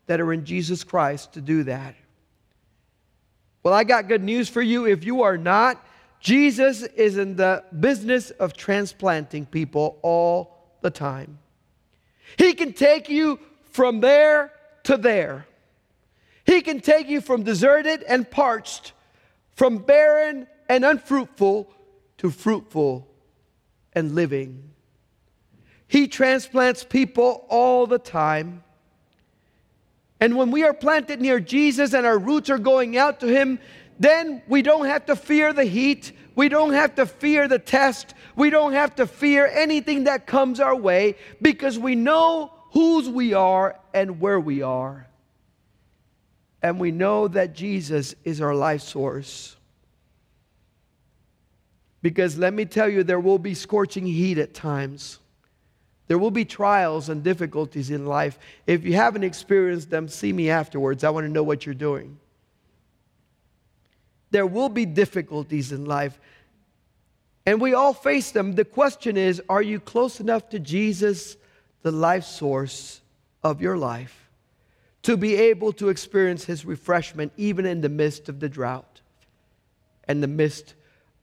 that 0.06 0.20
are 0.20 0.32
in 0.32 0.44
Jesus 0.44 0.84
Christ 0.84 1.32
to 1.32 1.40
do 1.40 1.64
that? 1.64 1.94
Well, 3.62 3.74
I 3.74 3.84
got 3.84 4.08
good 4.08 4.22
news 4.22 4.48
for 4.48 4.62
you. 4.62 4.86
If 4.86 5.04
you 5.04 5.22
are 5.22 5.38
not, 5.38 5.84
Jesus 6.20 6.82
is 6.82 7.16
in 7.16 7.36
the 7.36 7.64
business 7.78 8.30
of 8.30 8.54
transplanting 8.54 9.46
people 9.46 9.98
all 10.02 10.76
the 10.80 10.90
time. 10.90 11.38
He 12.36 12.54
can 12.54 12.72
take 12.72 13.08
you 13.08 13.38
from 13.70 14.00
there 14.00 14.52
to 14.84 14.96
there. 14.96 15.46
He 16.44 16.60
can 16.60 16.80
take 16.80 17.08
you 17.08 17.20
from 17.20 17.44
deserted 17.44 18.02
and 18.02 18.28
parched, 18.28 18.92
from 19.54 19.78
barren 19.78 20.48
and 20.68 20.84
unfruitful 20.84 21.72
to 22.18 22.30
fruitful 22.30 23.08
and 23.92 24.14
living. 24.14 24.70
He 25.86 26.08
transplants 26.08 26.84
people 26.84 27.46
all 27.48 27.86
the 27.86 27.98
time. 27.98 28.64
And 30.22 30.36
when 30.36 30.52
we 30.52 30.62
are 30.62 30.72
planted 30.72 31.20
near 31.20 31.40
Jesus 31.40 31.94
and 31.94 32.06
our 32.06 32.16
roots 32.16 32.48
are 32.48 32.56
going 32.56 32.96
out 32.96 33.18
to 33.20 33.26
Him, 33.26 33.58
then 33.98 34.40
we 34.46 34.62
don't 34.62 34.86
have 34.86 35.06
to 35.06 35.16
fear 35.16 35.52
the 35.52 35.64
heat. 35.64 36.12
We 36.36 36.48
don't 36.48 36.74
have 36.74 36.94
to 36.94 37.06
fear 37.06 37.48
the 37.48 37.58
test. 37.58 38.14
We 38.36 38.48
don't 38.48 38.72
have 38.72 38.94
to 38.94 39.08
fear 39.08 39.48
anything 39.48 40.04
that 40.04 40.28
comes 40.28 40.60
our 40.60 40.76
way 40.76 41.16
because 41.42 41.76
we 41.76 41.96
know 41.96 42.52
whose 42.70 43.08
we 43.08 43.34
are 43.34 43.80
and 43.92 44.20
where 44.20 44.38
we 44.38 44.62
are 44.62 45.08
and 46.62 46.78
we 46.78 46.92
know 46.92 47.26
that 47.26 47.52
Jesus 47.52 48.14
is 48.22 48.40
our 48.40 48.54
life 48.54 48.82
source. 48.82 49.56
Because 52.00 52.38
let 52.38 52.54
me 52.54 52.64
tell 52.64 52.88
you, 52.88 53.02
there 53.02 53.18
will 53.18 53.40
be 53.40 53.54
scorching 53.54 54.06
heat 54.06 54.38
at 54.38 54.54
times. 54.54 55.18
There 56.12 56.18
will 56.18 56.30
be 56.30 56.44
trials 56.44 57.08
and 57.08 57.22
difficulties 57.22 57.90
in 57.90 58.04
life. 58.04 58.38
If 58.66 58.84
you 58.84 58.92
haven't 58.92 59.24
experienced 59.24 59.88
them, 59.88 60.08
see 60.08 60.30
me 60.30 60.50
afterwards. 60.50 61.04
I 61.04 61.08
want 61.08 61.24
to 61.24 61.32
know 61.32 61.42
what 61.42 61.64
you're 61.64 61.74
doing. 61.74 62.18
There 64.30 64.44
will 64.44 64.68
be 64.68 64.84
difficulties 64.84 65.72
in 65.72 65.86
life, 65.86 66.20
and 67.46 67.62
we 67.62 67.72
all 67.72 67.94
face 67.94 68.30
them. 68.30 68.56
The 68.56 68.66
question 68.66 69.16
is 69.16 69.40
are 69.48 69.62
you 69.62 69.80
close 69.80 70.20
enough 70.20 70.50
to 70.50 70.58
Jesus, 70.58 71.38
the 71.80 71.90
life 71.90 72.24
source 72.24 73.00
of 73.42 73.62
your 73.62 73.78
life? 73.78 74.18
to 75.02 75.16
be 75.16 75.34
able 75.34 75.72
to 75.72 75.88
experience 75.88 76.44
his 76.44 76.64
refreshment 76.64 77.32
even 77.36 77.66
in 77.66 77.80
the 77.80 77.88
midst 77.88 78.28
of 78.28 78.38
the 78.38 78.48
drought 78.48 79.00
and 80.06 80.22
the 80.22 80.28
midst 80.28 80.74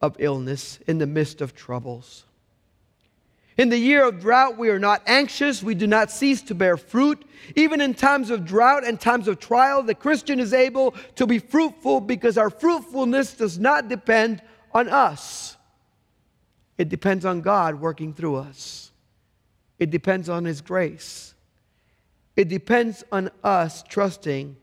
of 0.02 0.16
illness, 0.20 0.80
in 0.88 0.98
the 0.98 1.08
midst 1.08 1.42
of 1.42 1.56
troubles. 1.56 2.26
In 3.60 3.68
the 3.68 3.78
year 3.78 4.06
of 4.06 4.22
drought, 4.22 4.58
we 4.58 4.70
are 4.70 4.80
not 4.80 5.02
anxious. 5.06 5.62
We 5.62 5.76
do 5.76 5.86
not 5.86 6.12
cease 6.12 6.42
to 6.44 6.56
bear 6.56 6.78
fruit. 6.78 7.26
Even 7.58 7.82
in 7.82 7.94
times 7.94 8.30
of 8.30 8.46
drought 8.46 8.88
and 8.88 8.98
times 8.98 9.28
of 9.28 9.38
trial, 9.38 9.84
the 9.84 9.94
Christian 9.94 10.40
is 10.40 10.54
able 10.54 10.92
to 11.16 11.28
be 11.28 11.40
fruitful 11.40 12.00
because 12.00 12.38
our 12.38 12.50
fruitfulness 12.50 13.34
does 13.34 13.60
not 13.60 13.90
depend 13.90 14.42
on 14.72 14.88
us. 14.88 15.58
It 16.78 16.88
depends 16.88 17.26
on 17.26 17.42
God 17.42 17.82
working 17.82 18.14
through 18.14 18.38
us, 18.38 18.94
it 19.78 19.90
depends 19.90 20.30
on 20.30 20.46
His 20.46 20.62
grace. 20.62 21.34
It 22.38 22.48
depends 22.48 23.04
on 23.12 23.30
us 23.44 23.84
trusting 23.84 24.56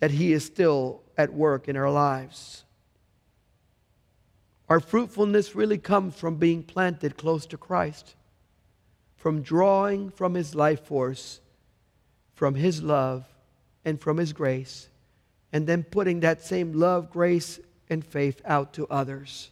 that 0.00 0.10
He 0.10 0.34
is 0.34 0.44
still 0.44 1.00
at 1.16 1.32
work 1.32 1.68
in 1.68 1.76
our 1.78 1.90
lives. 1.90 2.66
Our 4.68 4.80
fruitfulness 4.80 5.54
really 5.54 5.78
comes 5.78 6.14
from 6.16 6.36
being 6.36 6.62
planted 6.62 7.16
close 7.16 7.46
to 7.46 7.56
Christ, 7.56 8.15
from 9.26 9.42
drawing 9.42 10.08
from 10.08 10.34
His 10.34 10.54
life 10.54 10.86
force, 10.86 11.40
from 12.36 12.54
His 12.54 12.80
love, 12.80 13.24
and 13.84 14.00
from 14.00 14.18
His 14.18 14.32
grace, 14.32 14.88
and 15.52 15.66
then 15.66 15.82
putting 15.82 16.20
that 16.20 16.44
same 16.44 16.72
love, 16.74 17.10
grace, 17.10 17.58
and 17.90 18.04
faith 18.04 18.40
out 18.44 18.72
to 18.74 18.86
others 18.86 19.50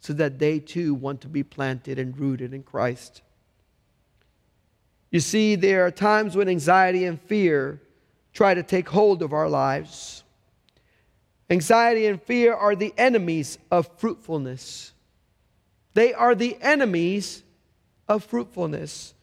so 0.00 0.12
that 0.12 0.38
they 0.38 0.58
too 0.58 0.92
want 0.92 1.22
to 1.22 1.28
be 1.28 1.42
planted 1.42 1.98
and 1.98 2.18
rooted 2.18 2.52
in 2.52 2.62
Christ. 2.62 3.22
You 5.10 5.20
see, 5.20 5.54
there 5.54 5.86
are 5.86 5.90
times 5.90 6.36
when 6.36 6.50
anxiety 6.50 7.06
and 7.06 7.18
fear 7.18 7.80
try 8.34 8.52
to 8.52 8.62
take 8.62 8.86
hold 8.86 9.22
of 9.22 9.32
our 9.32 9.48
lives. 9.48 10.24
Anxiety 11.48 12.06
and 12.06 12.22
fear 12.22 12.52
are 12.52 12.76
the 12.76 12.92
enemies 12.98 13.56
of 13.70 13.88
fruitfulness. 13.96 14.92
They 15.94 16.12
are 16.12 16.34
the 16.34 16.58
enemies 16.60 17.42
of 18.08 18.24
fruitfulness 18.24 19.14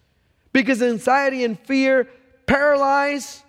because 0.51 0.81
anxiety 0.81 1.43
and 1.43 1.59
fear 1.59 2.07
paralyze 2.45 3.43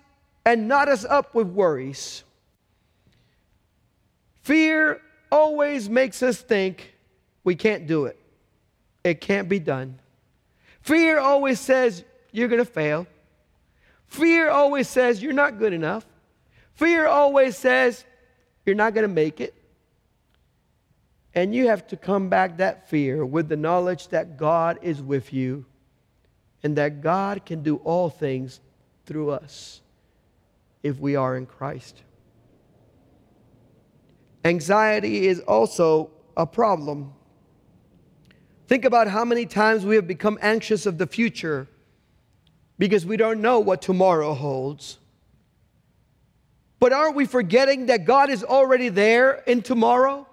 and 0.45 0.67
knot 0.67 0.89
us 0.89 1.05
up 1.05 1.33
with 1.35 1.47
worries. 1.47 2.23
Fear 4.41 5.01
always 5.31 5.89
makes 5.89 6.21
us 6.21 6.39
think 6.39 6.93
we 7.43 7.55
can't 7.55 7.87
do 7.87 8.05
it, 8.05 8.19
it 9.03 9.21
can't 9.21 9.49
be 9.49 9.59
done. 9.59 9.99
Fear 10.81 11.19
always 11.19 11.59
says 11.59 12.03
you're 12.31 12.47
going 12.47 12.63
to 12.63 12.71
fail. 12.71 13.07
Fear 14.07 14.51
always 14.51 14.87
says 14.87 15.21
you're 15.21 15.33
not 15.33 15.57
good 15.57 15.73
enough. 15.73 16.05
Fear 16.75 17.07
always 17.07 17.57
says 17.57 18.05
you're 18.65 18.75
not 18.75 18.93
going 18.93 19.07
to 19.07 19.13
make 19.13 19.41
it. 19.41 19.55
And 21.35 21.53
you 21.53 21.67
have 21.67 21.85
to 21.87 21.97
combat 21.97 22.57
that 22.57 22.89
fear 22.89 23.25
with 23.25 23.49
the 23.49 23.57
knowledge 23.57 24.07
that 24.07 24.37
God 24.37 24.79
is 24.81 25.01
with 25.01 25.33
you 25.33 25.65
and 26.63 26.77
that 26.77 27.01
God 27.01 27.45
can 27.45 27.61
do 27.61 27.75
all 27.77 28.09
things 28.09 28.61
through 29.05 29.31
us 29.31 29.81
if 30.81 30.97
we 30.97 31.17
are 31.17 31.35
in 31.35 31.45
Christ. 31.45 32.01
Anxiety 34.45 35.27
is 35.27 35.41
also 35.41 36.09
a 36.37 36.47
problem. 36.47 37.13
Think 38.67 38.85
about 38.85 39.07
how 39.07 39.25
many 39.25 39.45
times 39.45 39.85
we 39.85 39.95
have 39.95 40.07
become 40.07 40.39
anxious 40.41 40.85
of 40.85 40.97
the 40.97 41.07
future 41.07 41.67
because 42.79 43.05
we 43.05 43.17
don't 43.17 43.41
know 43.41 43.59
what 43.59 43.81
tomorrow 43.81 44.33
holds. 44.33 44.99
But 46.79 46.93
aren't 46.93 47.15
we 47.15 47.25
forgetting 47.25 47.87
that 47.87 48.05
God 48.05 48.29
is 48.29 48.43
already 48.43 48.89
there 48.89 49.43
in 49.47 49.61
tomorrow? 49.61 50.27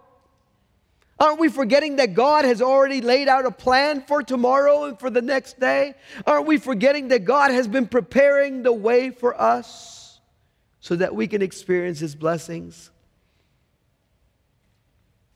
Aren't 1.22 1.38
we 1.38 1.48
forgetting 1.48 1.96
that 1.96 2.14
God 2.14 2.44
has 2.44 2.61
already 2.61 3.00
laid 3.00 3.28
out 3.28 3.46
a 3.46 3.52
plan 3.52 4.02
for 4.08 4.24
tomorrow 4.24 4.87
and 4.87 4.98
for 4.98 5.08
the 5.08 5.22
next 5.22 5.61
day? 5.61 5.94
Aren't 6.26 6.48
we 6.48 6.58
forgetting 6.58 7.08
that 7.08 7.24
God 7.24 7.52
has 7.52 7.68
been 7.68 7.87
preparing 7.87 8.64
the 8.64 8.72
way 8.72 9.11
for 9.11 9.40
us 9.40 10.18
so 10.80 10.96
that 10.96 11.14
we 11.14 11.28
can 11.28 11.40
experience 11.40 12.00
His 12.00 12.16
blessings? 12.16 12.90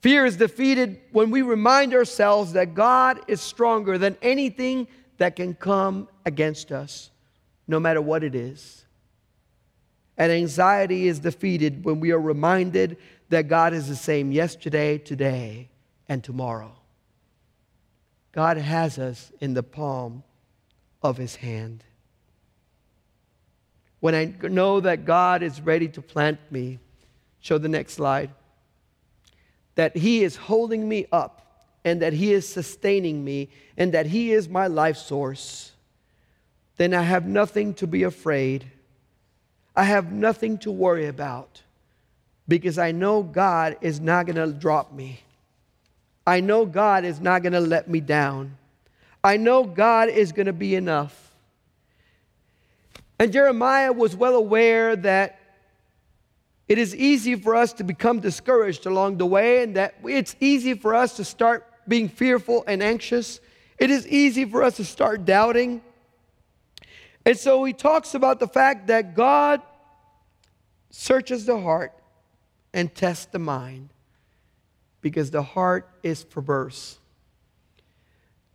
Fear 0.00 0.26
is 0.26 0.36
defeated 0.36 0.98
when 1.12 1.30
we 1.30 1.42
remind 1.42 1.94
ourselves 1.94 2.54
that 2.54 2.74
God 2.74 3.20
is 3.28 3.40
stronger 3.40 3.96
than 3.96 4.16
anything 4.22 4.88
that 5.18 5.36
can 5.36 5.54
come 5.54 6.08
against 6.24 6.72
us, 6.72 7.12
no 7.68 7.78
matter 7.78 8.02
what 8.02 8.24
it 8.24 8.34
is. 8.34 8.84
And 10.18 10.32
anxiety 10.32 11.06
is 11.06 11.20
defeated 11.20 11.84
when 11.84 12.00
we 12.00 12.10
are 12.10 12.20
reminded 12.20 12.96
that 13.28 13.46
God 13.46 13.72
is 13.72 13.86
the 13.86 13.94
same 13.94 14.32
yesterday, 14.32 14.98
today, 14.98 15.68
and 16.08 16.22
tomorrow. 16.22 16.72
God 18.32 18.58
has 18.58 18.98
us 18.98 19.32
in 19.40 19.54
the 19.54 19.62
palm 19.62 20.22
of 21.02 21.16
his 21.16 21.36
hand. 21.36 21.84
When 24.00 24.14
I 24.14 24.34
know 24.48 24.80
that 24.80 25.04
God 25.04 25.42
is 25.42 25.60
ready 25.60 25.88
to 25.88 26.02
plant 26.02 26.38
me, 26.50 26.78
show 27.40 27.58
the 27.58 27.68
next 27.68 27.94
slide, 27.94 28.30
that 29.74 29.96
he 29.96 30.22
is 30.22 30.36
holding 30.36 30.88
me 30.88 31.06
up 31.12 31.66
and 31.84 32.02
that 32.02 32.12
he 32.12 32.32
is 32.32 32.48
sustaining 32.48 33.24
me 33.24 33.48
and 33.76 33.92
that 33.94 34.06
he 34.06 34.32
is 34.32 34.48
my 34.48 34.66
life 34.66 34.96
source, 34.96 35.72
then 36.76 36.92
I 36.92 37.02
have 37.02 37.26
nothing 37.26 37.74
to 37.74 37.86
be 37.86 38.02
afraid. 38.02 38.64
I 39.74 39.84
have 39.84 40.12
nothing 40.12 40.58
to 40.58 40.72
worry 40.72 41.06
about 41.06 41.62
because 42.48 42.78
I 42.78 42.92
know 42.92 43.22
God 43.22 43.76
is 43.80 44.00
not 44.00 44.26
going 44.26 44.36
to 44.36 44.52
drop 44.58 44.92
me. 44.92 45.20
I 46.26 46.40
know 46.40 46.66
God 46.66 47.04
is 47.04 47.20
not 47.20 47.42
going 47.42 47.52
to 47.52 47.60
let 47.60 47.88
me 47.88 48.00
down. 48.00 48.56
I 49.22 49.36
know 49.36 49.64
God 49.64 50.08
is 50.08 50.32
going 50.32 50.46
to 50.46 50.52
be 50.52 50.74
enough. 50.74 51.34
And 53.18 53.32
Jeremiah 53.32 53.92
was 53.92 54.16
well 54.16 54.34
aware 54.34 54.96
that 54.96 55.38
it 56.68 56.78
is 56.78 56.96
easy 56.96 57.36
for 57.36 57.54
us 57.54 57.72
to 57.74 57.84
become 57.84 58.18
discouraged 58.18 58.86
along 58.86 59.18
the 59.18 59.26
way, 59.26 59.62
and 59.62 59.76
that 59.76 59.94
it's 60.04 60.34
easy 60.40 60.74
for 60.74 60.94
us 60.94 61.16
to 61.16 61.24
start 61.24 61.64
being 61.86 62.08
fearful 62.08 62.64
and 62.66 62.82
anxious. 62.82 63.40
It 63.78 63.90
is 63.90 64.06
easy 64.08 64.44
for 64.44 64.64
us 64.64 64.76
to 64.76 64.84
start 64.84 65.24
doubting. 65.24 65.80
And 67.24 67.38
so 67.38 67.62
he 67.64 67.72
talks 67.72 68.14
about 68.14 68.40
the 68.40 68.48
fact 68.48 68.88
that 68.88 69.14
God 69.14 69.62
searches 70.90 71.46
the 71.46 71.60
heart 71.60 71.92
and 72.74 72.92
tests 72.92 73.26
the 73.26 73.38
mind 73.38 73.90
because 75.06 75.30
the 75.30 75.40
heart 75.40 75.88
is 76.02 76.24
perverse. 76.24 76.98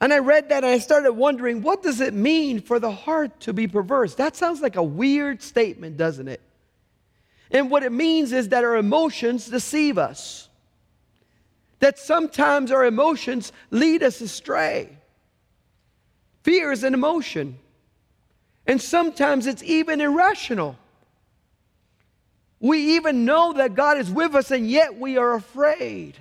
And 0.01 0.11
I 0.11 0.19
read 0.19 0.49
that 0.49 0.65
and 0.65 0.73
I 0.73 0.79
started 0.79 1.13
wondering, 1.13 1.61
what 1.61 1.81
does 1.81 2.01
it 2.01 2.13
mean 2.13 2.59
for 2.59 2.77
the 2.77 2.91
heart 2.91 3.39
to 3.41 3.53
be 3.53 3.69
perverse? 3.69 4.15
That 4.15 4.35
sounds 4.35 4.59
like 4.59 4.75
a 4.75 4.83
weird 4.83 5.41
statement, 5.41 5.95
doesn't 5.95 6.27
it? 6.27 6.41
And 7.51 7.71
what 7.71 7.83
it 7.83 7.93
means 7.93 8.33
is 8.33 8.49
that 8.49 8.65
our 8.65 8.75
emotions 8.75 9.47
deceive 9.47 9.97
us, 9.97 10.49
that 11.79 11.97
sometimes 11.97 12.69
our 12.69 12.83
emotions 12.83 13.53
lead 13.69 14.03
us 14.03 14.19
astray. 14.19 14.89
Fear 16.43 16.73
is 16.73 16.83
an 16.83 16.93
emotion, 16.93 17.57
and 18.67 18.81
sometimes 18.81 19.47
it's 19.47 19.63
even 19.63 20.01
irrational. 20.01 20.77
We 22.59 22.97
even 22.97 23.23
know 23.23 23.53
that 23.53 23.73
God 23.73 23.97
is 23.97 24.11
with 24.11 24.35
us, 24.35 24.51
and 24.51 24.69
yet 24.69 24.99
we 24.99 25.17
are 25.17 25.33
afraid. 25.33 26.17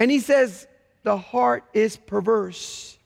And 0.00 0.10
he 0.10 0.20
says, 0.20 0.66
the 1.02 1.16
heart 1.16 1.64
is 1.72 1.96
perverse. 1.96 2.98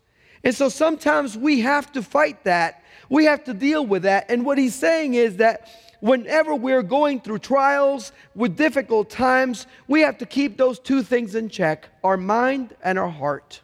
And 0.45 0.55
so 0.55 0.69
sometimes 0.69 1.37
we 1.37 1.61
have 1.61 1.93
to 1.93 2.03
fight 2.03 2.45
that. 2.45 2.83
We 3.09 3.27
have 3.27 3.45
to 3.45 3.55
deal 3.55 3.85
with 3.87 4.03
that. 4.03 4.31
And 4.31 4.45
what 4.45 4.59
he's 4.59 4.75
saying 4.75 5.15
is 5.15 5.37
that 5.37 5.69
whenever 6.01 6.55
we're 6.55 6.83
going 6.83 7.21
through 7.21 7.39
trials 7.39 8.13
with 8.35 8.57
difficult 8.57 9.09
times, 9.09 9.67
we 9.87 10.01
have 10.01 10.19
to 10.19 10.27
keep 10.27 10.57
those 10.57 10.79
two 10.79 11.03
things 11.03 11.35
in 11.35 11.49
check 11.49 11.89
our 12.03 12.17
mind 12.17 12.75
and 12.83 12.99
our 12.99 13.09
heart. 13.09 13.61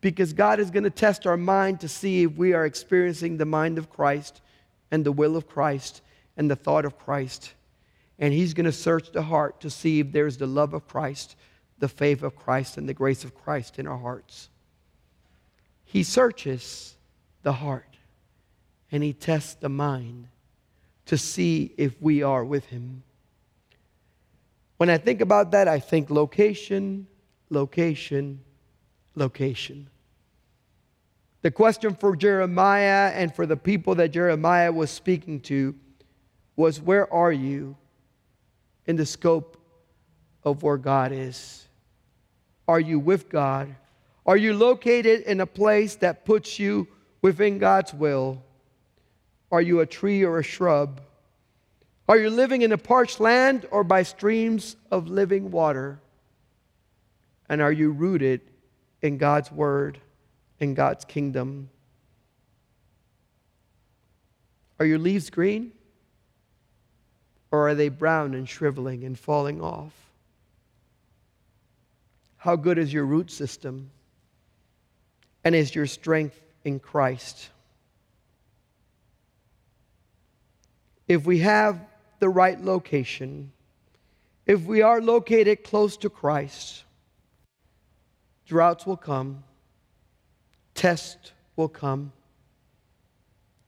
Because 0.00 0.32
God 0.32 0.60
is 0.60 0.70
going 0.70 0.84
to 0.84 0.90
test 0.90 1.26
our 1.26 1.36
mind 1.36 1.80
to 1.80 1.88
see 1.88 2.24
if 2.24 2.32
we 2.32 2.52
are 2.52 2.64
experiencing 2.64 3.36
the 3.36 3.44
mind 3.44 3.78
of 3.78 3.90
Christ 3.90 4.40
and 4.90 5.04
the 5.04 5.12
will 5.12 5.36
of 5.36 5.48
Christ 5.48 6.02
and 6.36 6.50
the 6.50 6.56
thought 6.56 6.84
of 6.84 6.98
Christ. 6.98 7.54
And 8.18 8.32
He's 8.32 8.54
going 8.54 8.66
to 8.66 8.72
search 8.72 9.12
the 9.12 9.22
heart 9.22 9.60
to 9.60 9.70
see 9.70 10.00
if 10.00 10.12
there's 10.12 10.36
the 10.36 10.46
love 10.46 10.74
of 10.74 10.88
Christ, 10.88 11.36
the 11.78 11.88
faith 11.88 12.22
of 12.22 12.36
Christ, 12.36 12.76
and 12.76 12.88
the 12.88 12.94
grace 12.94 13.24
of 13.24 13.34
Christ 13.34 13.78
in 13.78 13.86
our 13.86 13.98
hearts. 13.98 14.48
He 15.84 16.02
searches 16.02 16.96
the 17.42 17.52
heart 17.52 17.96
and 18.90 19.02
He 19.02 19.12
tests 19.12 19.54
the 19.54 19.68
mind 19.68 20.28
to 21.06 21.16
see 21.16 21.72
if 21.76 22.00
we 22.00 22.22
are 22.22 22.44
with 22.44 22.66
Him. 22.66 23.02
When 24.76 24.90
I 24.90 24.98
think 24.98 25.20
about 25.20 25.50
that, 25.52 25.66
I 25.66 25.80
think 25.80 26.10
location, 26.10 27.06
location, 27.50 28.40
location. 29.14 29.88
The 31.42 31.50
question 31.50 31.94
for 31.94 32.16
Jeremiah 32.16 33.12
and 33.14 33.34
for 33.34 33.46
the 33.46 33.56
people 33.56 33.94
that 33.96 34.10
Jeremiah 34.10 34.72
was 34.72 34.90
speaking 34.90 35.40
to 35.42 35.74
was 36.56 36.80
Where 36.80 37.12
are 37.12 37.32
you? 37.32 37.76
In 38.88 38.96
the 38.96 39.06
scope 39.06 39.56
of 40.42 40.64
where 40.64 40.78
God 40.78 41.12
is? 41.12 41.68
Are 42.66 42.80
you 42.80 42.98
with 42.98 43.28
God? 43.28 43.76
Are 44.26 44.36
you 44.36 44.54
located 44.54 45.20
in 45.22 45.40
a 45.40 45.46
place 45.46 45.94
that 45.96 46.24
puts 46.24 46.58
you 46.58 46.88
within 47.22 47.58
God's 47.58 47.94
will? 47.94 48.42
Are 49.52 49.62
you 49.62 49.80
a 49.80 49.86
tree 49.86 50.24
or 50.24 50.38
a 50.38 50.42
shrub? 50.42 51.00
Are 52.08 52.16
you 52.16 52.30
living 52.30 52.62
in 52.62 52.72
a 52.72 52.78
parched 52.78 53.20
land 53.20 53.66
or 53.70 53.84
by 53.84 54.02
streams 54.02 54.76
of 54.90 55.08
living 55.08 55.50
water? 55.50 56.00
And 57.48 57.60
are 57.60 57.72
you 57.72 57.90
rooted 57.90 58.40
in 59.02 59.18
God's 59.18 59.52
word, 59.52 60.00
in 60.60 60.74
God's 60.74 61.04
kingdom? 61.04 61.68
Are 64.80 64.86
your 64.86 64.98
leaves 64.98 65.28
green? 65.28 65.72
Or 67.50 67.68
are 67.68 67.74
they 67.74 67.88
brown 67.88 68.34
and 68.34 68.48
shriveling 68.48 69.04
and 69.04 69.18
falling 69.18 69.60
off? 69.60 69.92
How 72.36 72.56
good 72.56 72.78
is 72.78 72.92
your 72.92 73.04
root 73.04 73.30
system? 73.30 73.90
And 75.44 75.54
is 75.54 75.74
your 75.74 75.86
strength 75.86 76.40
in 76.64 76.78
Christ? 76.78 77.50
If 81.06 81.24
we 81.24 81.38
have 81.38 81.80
the 82.18 82.28
right 82.28 82.60
location, 82.60 83.52
if 84.46 84.62
we 84.64 84.82
are 84.82 85.00
located 85.00 85.64
close 85.64 85.96
to 85.98 86.10
Christ, 86.10 86.84
droughts 88.46 88.86
will 88.86 88.96
come, 88.96 89.42
tests 90.74 91.32
will 91.56 91.68
come, 91.68 92.12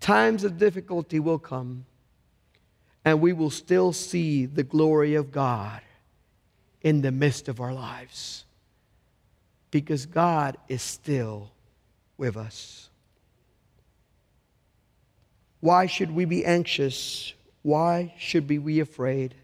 times 0.00 0.44
of 0.44 0.58
difficulty 0.58 1.18
will 1.18 1.38
come 1.38 1.86
and 3.04 3.20
we 3.20 3.32
will 3.32 3.50
still 3.50 3.92
see 3.92 4.46
the 4.46 4.62
glory 4.62 5.14
of 5.14 5.32
God 5.32 5.80
in 6.82 7.02
the 7.02 7.12
midst 7.12 7.48
of 7.48 7.60
our 7.60 7.72
lives 7.72 8.44
because 9.70 10.06
God 10.06 10.56
is 10.68 10.82
still 10.82 11.50
with 12.16 12.36
us. 12.36 12.88
Why 15.60 15.86
should 15.86 16.10
we 16.10 16.24
be 16.24 16.44
anxious 16.44 17.34
why 17.62 18.14
should 18.18 18.48
we 18.48 18.58
be 18.58 18.80
afraid? 18.80 19.34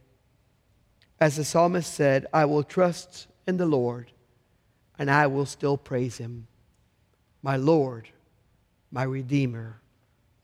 As 1.20 1.36
the 1.36 1.44
psalmist 1.44 1.92
said, 1.92 2.26
I 2.32 2.44
will 2.44 2.62
trust 2.62 3.26
in 3.46 3.56
the 3.56 3.66
Lord, 3.66 4.10
and 4.98 5.10
I 5.10 5.26
will 5.26 5.46
still 5.46 5.76
praise 5.76 6.18
him, 6.18 6.46
my 7.42 7.56
Lord, 7.56 8.08
my 8.90 9.02
Redeemer, 9.02 9.80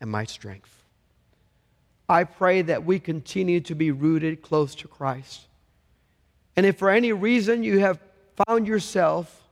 and 0.00 0.10
my 0.10 0.24
strength. 0.24 0.81
I 2.08 2.24
pray 2.24 2.62
that 2.62 2.84
we 2.84 2.98
continue 2.98 3.60
to 3.62 3.74
be 3.74 3.90
rooted 3.90 4.42
close 4.42 4.74
to 4.76 4.88
Christ. 4.88 5.46
And 6.56 6.66
if 6.66 6.76
for 6.76 6.90
any 6.90 7.12
reason 7.12 7.62
you 7.62 7.78
have 7.78 7.98
found 8.46 8.66
yourself 8.66 9.42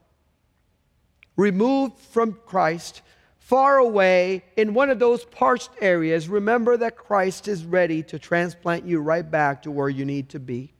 removed 1.35 1.97
from 1.97 2.37
Christ, 2.45 3.01
far 3.39 3.77
away 3.77 4.43
in 4.55 4.73
one 4.73 4.89
of 4.89 4.99
those 4.99 5.25
parched 5.25 5.71
areas, 5.81 6.29
remember 6.29 6.77
that 6.77 6.95
Christ 6.95 7.47
is 7.47 7.65
ready 7.65 8.03
to 8.03 8.19
transplant 8.19 8.85
you 8.85 8.99
right 8.99 9.29
back 9.29 9.63
to 9.63 9.71
where 9.71 9.89
you 9.89 10.05
need 10.05 10.29
to 10.29 10.39
be. 10.39 10.73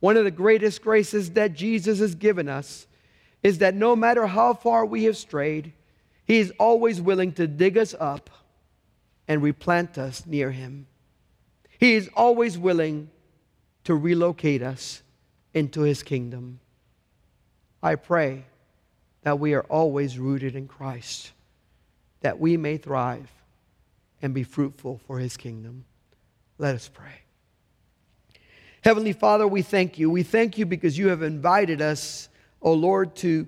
One 0.00 0.16
of 0.16 0.24
the 0.24 0.30
greatest 0.30 0.82
graces 0.82 1.30
that 1.30 1.54
Jesus 1.54 2.00
has 2.00 2.14
given 2.14 2.48
us 2.48 2.86
is 3.42 3.58
that 3.58 3.74
no 3.74 3.96
matter 3.96 4.26
how 4.26 4.54
far 4.54 4.84
we 4.84 5.04
have 5.04 5.16
strayed, 5.16 5.72
He 6.24 6.38
is 6.38 6.52
always 6.58 7.00
willing 7.00 7.32
to 7.32 7.46
dig 7.46 7.78
us 7.78 7.94
up 7.98 8.28
and 9.32 9.42
replant 9.42 9.96
us 9.96 10.26
near 10.26 10.50
Him. 10.50 10.86
He 11.78 11.94
is 11.94 12.10
always 12.14 12.58
willing 12.58 13.08
to 13.84 13.94
relocate 13.94 14.62
us 14.62 15.02
into 15.54 15.80
His 15.80 16.02
kingdom. 16.02 16.60
I 17.82 17.94
pray 17.94 18.44
that 19.22 19.40
we 19.40 19.54
are 19.54 19.62
always 19.62 20.18
rooted 20.18 20.54
in 20.54 20.68
Christ, 20.68 21.32
that 22.20 22.38
we 22.38 22.58
may 22.58 22.76
thrive 22.76 23.30
and 24.20 24.34
be 24.34 24.42
fruitful 24.44 25.00
for 25.06 25.18
His 25.18 25.38
kingdom. 25.38 25.86
Let 26.58 26.74
us 26.74 26.90
pray. 26.92 27.22
Heavenly 28.82 29.14
Father, 29.14 29.48
we 29.48 29.62
thank 29.62 29.98
you. 29.98 30.10
We 30.10 30.24
thank 30.24 30.58
you 30.58 30.66
because 30.66 30.98
you 30.98 31.08
have 31.08 31.22
invited 31.22 31.80
us, 31.80 32.28
O 32.60 32.72
oh 32.72 32.74
Lord, 32.74 33.16
to 33.16 33.46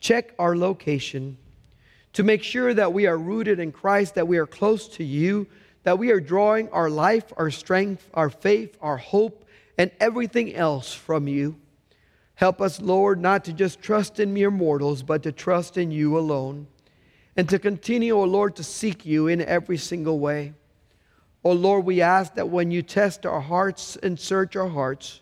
check 0.00 0.32
our 0.38 0.56
location, 0.56 1.36
to 2.16 2.22
make 2.22 2.42
sure 2.42 2.72
that 2.72 2.94
we 2.94 3.06
are 3.06 3.18
rooted 3.18 3.60
in 3.60 3.70
Christ, 3.70 4.14
that 4.14 4.26
we 4.26 4.38
are 4.38 4.46
close 4.46 4.88
to 4.88 5.04
you, 5.04 5.46
that 5.82 5.98
we 5.98 6.10
are 6.10 6.18
drawing 6.18 6.66
our 6.70 6.88
life, 6.88 7.30
our 7.36 7.50
strength, 7.50 8.08
our 8.14 8.30
faith, 8.30 8.74
our 8.80 8.96
hope, 8.96 9.44
and 9.76 9.90
everything 10.00 10.54
else 10.54 10.94
from 10.94 11.28
you. 11.28 11.56
Help 12.36 12.62
us, 12.62 12.80
Lord, 12.80 13.20
not 13.20 13.44
to 13.44 13.52
just 13.52 13.82
trust 13.82 14.18
in 14.18 14.32
mere 14.32 14.50
mortals, 14.50 15.02
but 15.02 15.24
to 15.24 15.30
trust 15.30 15.76
in 15.76 15.90
you 15.90 16.16
alone. 16.16 16.68
And 17.36 17.50
to 17.50 17.58
continue, 17.58 18.16
O 18.16 18.22
oh 18.22 18.24
Lord, 18.24 18.56
to 18.56 18.64
seek 18.64 19.04
you 19.04 19.26
in 19.28 19.42
every 19.42 19.76
single 19.76 20.18
way. 20.18 20.54
O 21.44 21.50
oh 21.50 21.52
Lord, 21.52 21.84
we 21.84 22.00
ask 22.00 22.34
that 22.36 22.48
when 22.48 22.70
you 22.70 22.80
test 22.80 23.26
our 23.26 23.42
hearts 23.42 23.96
and 23.96 24.18
search 24.18 24.56
our 24.56 24.70
hearts, 24.70 25.20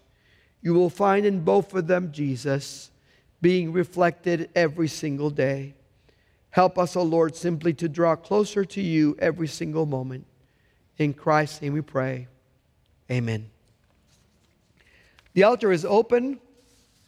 you 0.62 0.74
will 0.74 0.90
find 0.90 1.26
in 1.26 1.42
both 1.42 1.74
of 1.74 1.88
them 1.88 2.12
Jesus 2.12 2.92
being 3.42 3.72
reflected 3.72 4.48
every 4.54 4.86
single 4.86 5.30
day. 5.30 5.74
Help 6.54 6.78
us, 6.78 6.94
O 6.94 7.00
oh 7.00 7.02
Lord, 7.02 7.34
simply 7.34 7.74
to 7.74 7.88
draw 7.88 8.14
closer 8.14 8.64
to 8.64 8.80
you 8.80 9.16
every 9.18 9.48
single 9.48 9.86
moment. 9.86 10.24
In 10.98 11.12
Christ's 11.12 11.60
name 11.60 11.72
we 11.72 11.80
pray. 11.80 12.28
Amen. 13.10 13.50
The 15.32 15.42
altar 15.42 15.72
is 15.72 15.84
open 15.84 16.38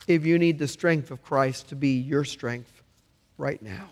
if 0.09 0.27
you 0.27 0.37
need 0.41 0.59
the 0.59 0.67
strength 0.67 1.13
of 1.13 1.23
Christ 1.23 1.69
to 1.69 1.77
be 1.77 1.91
your 1.91 2.25
strength 2.25 2.83
right 3.39 3.63
now. 3.63 3.89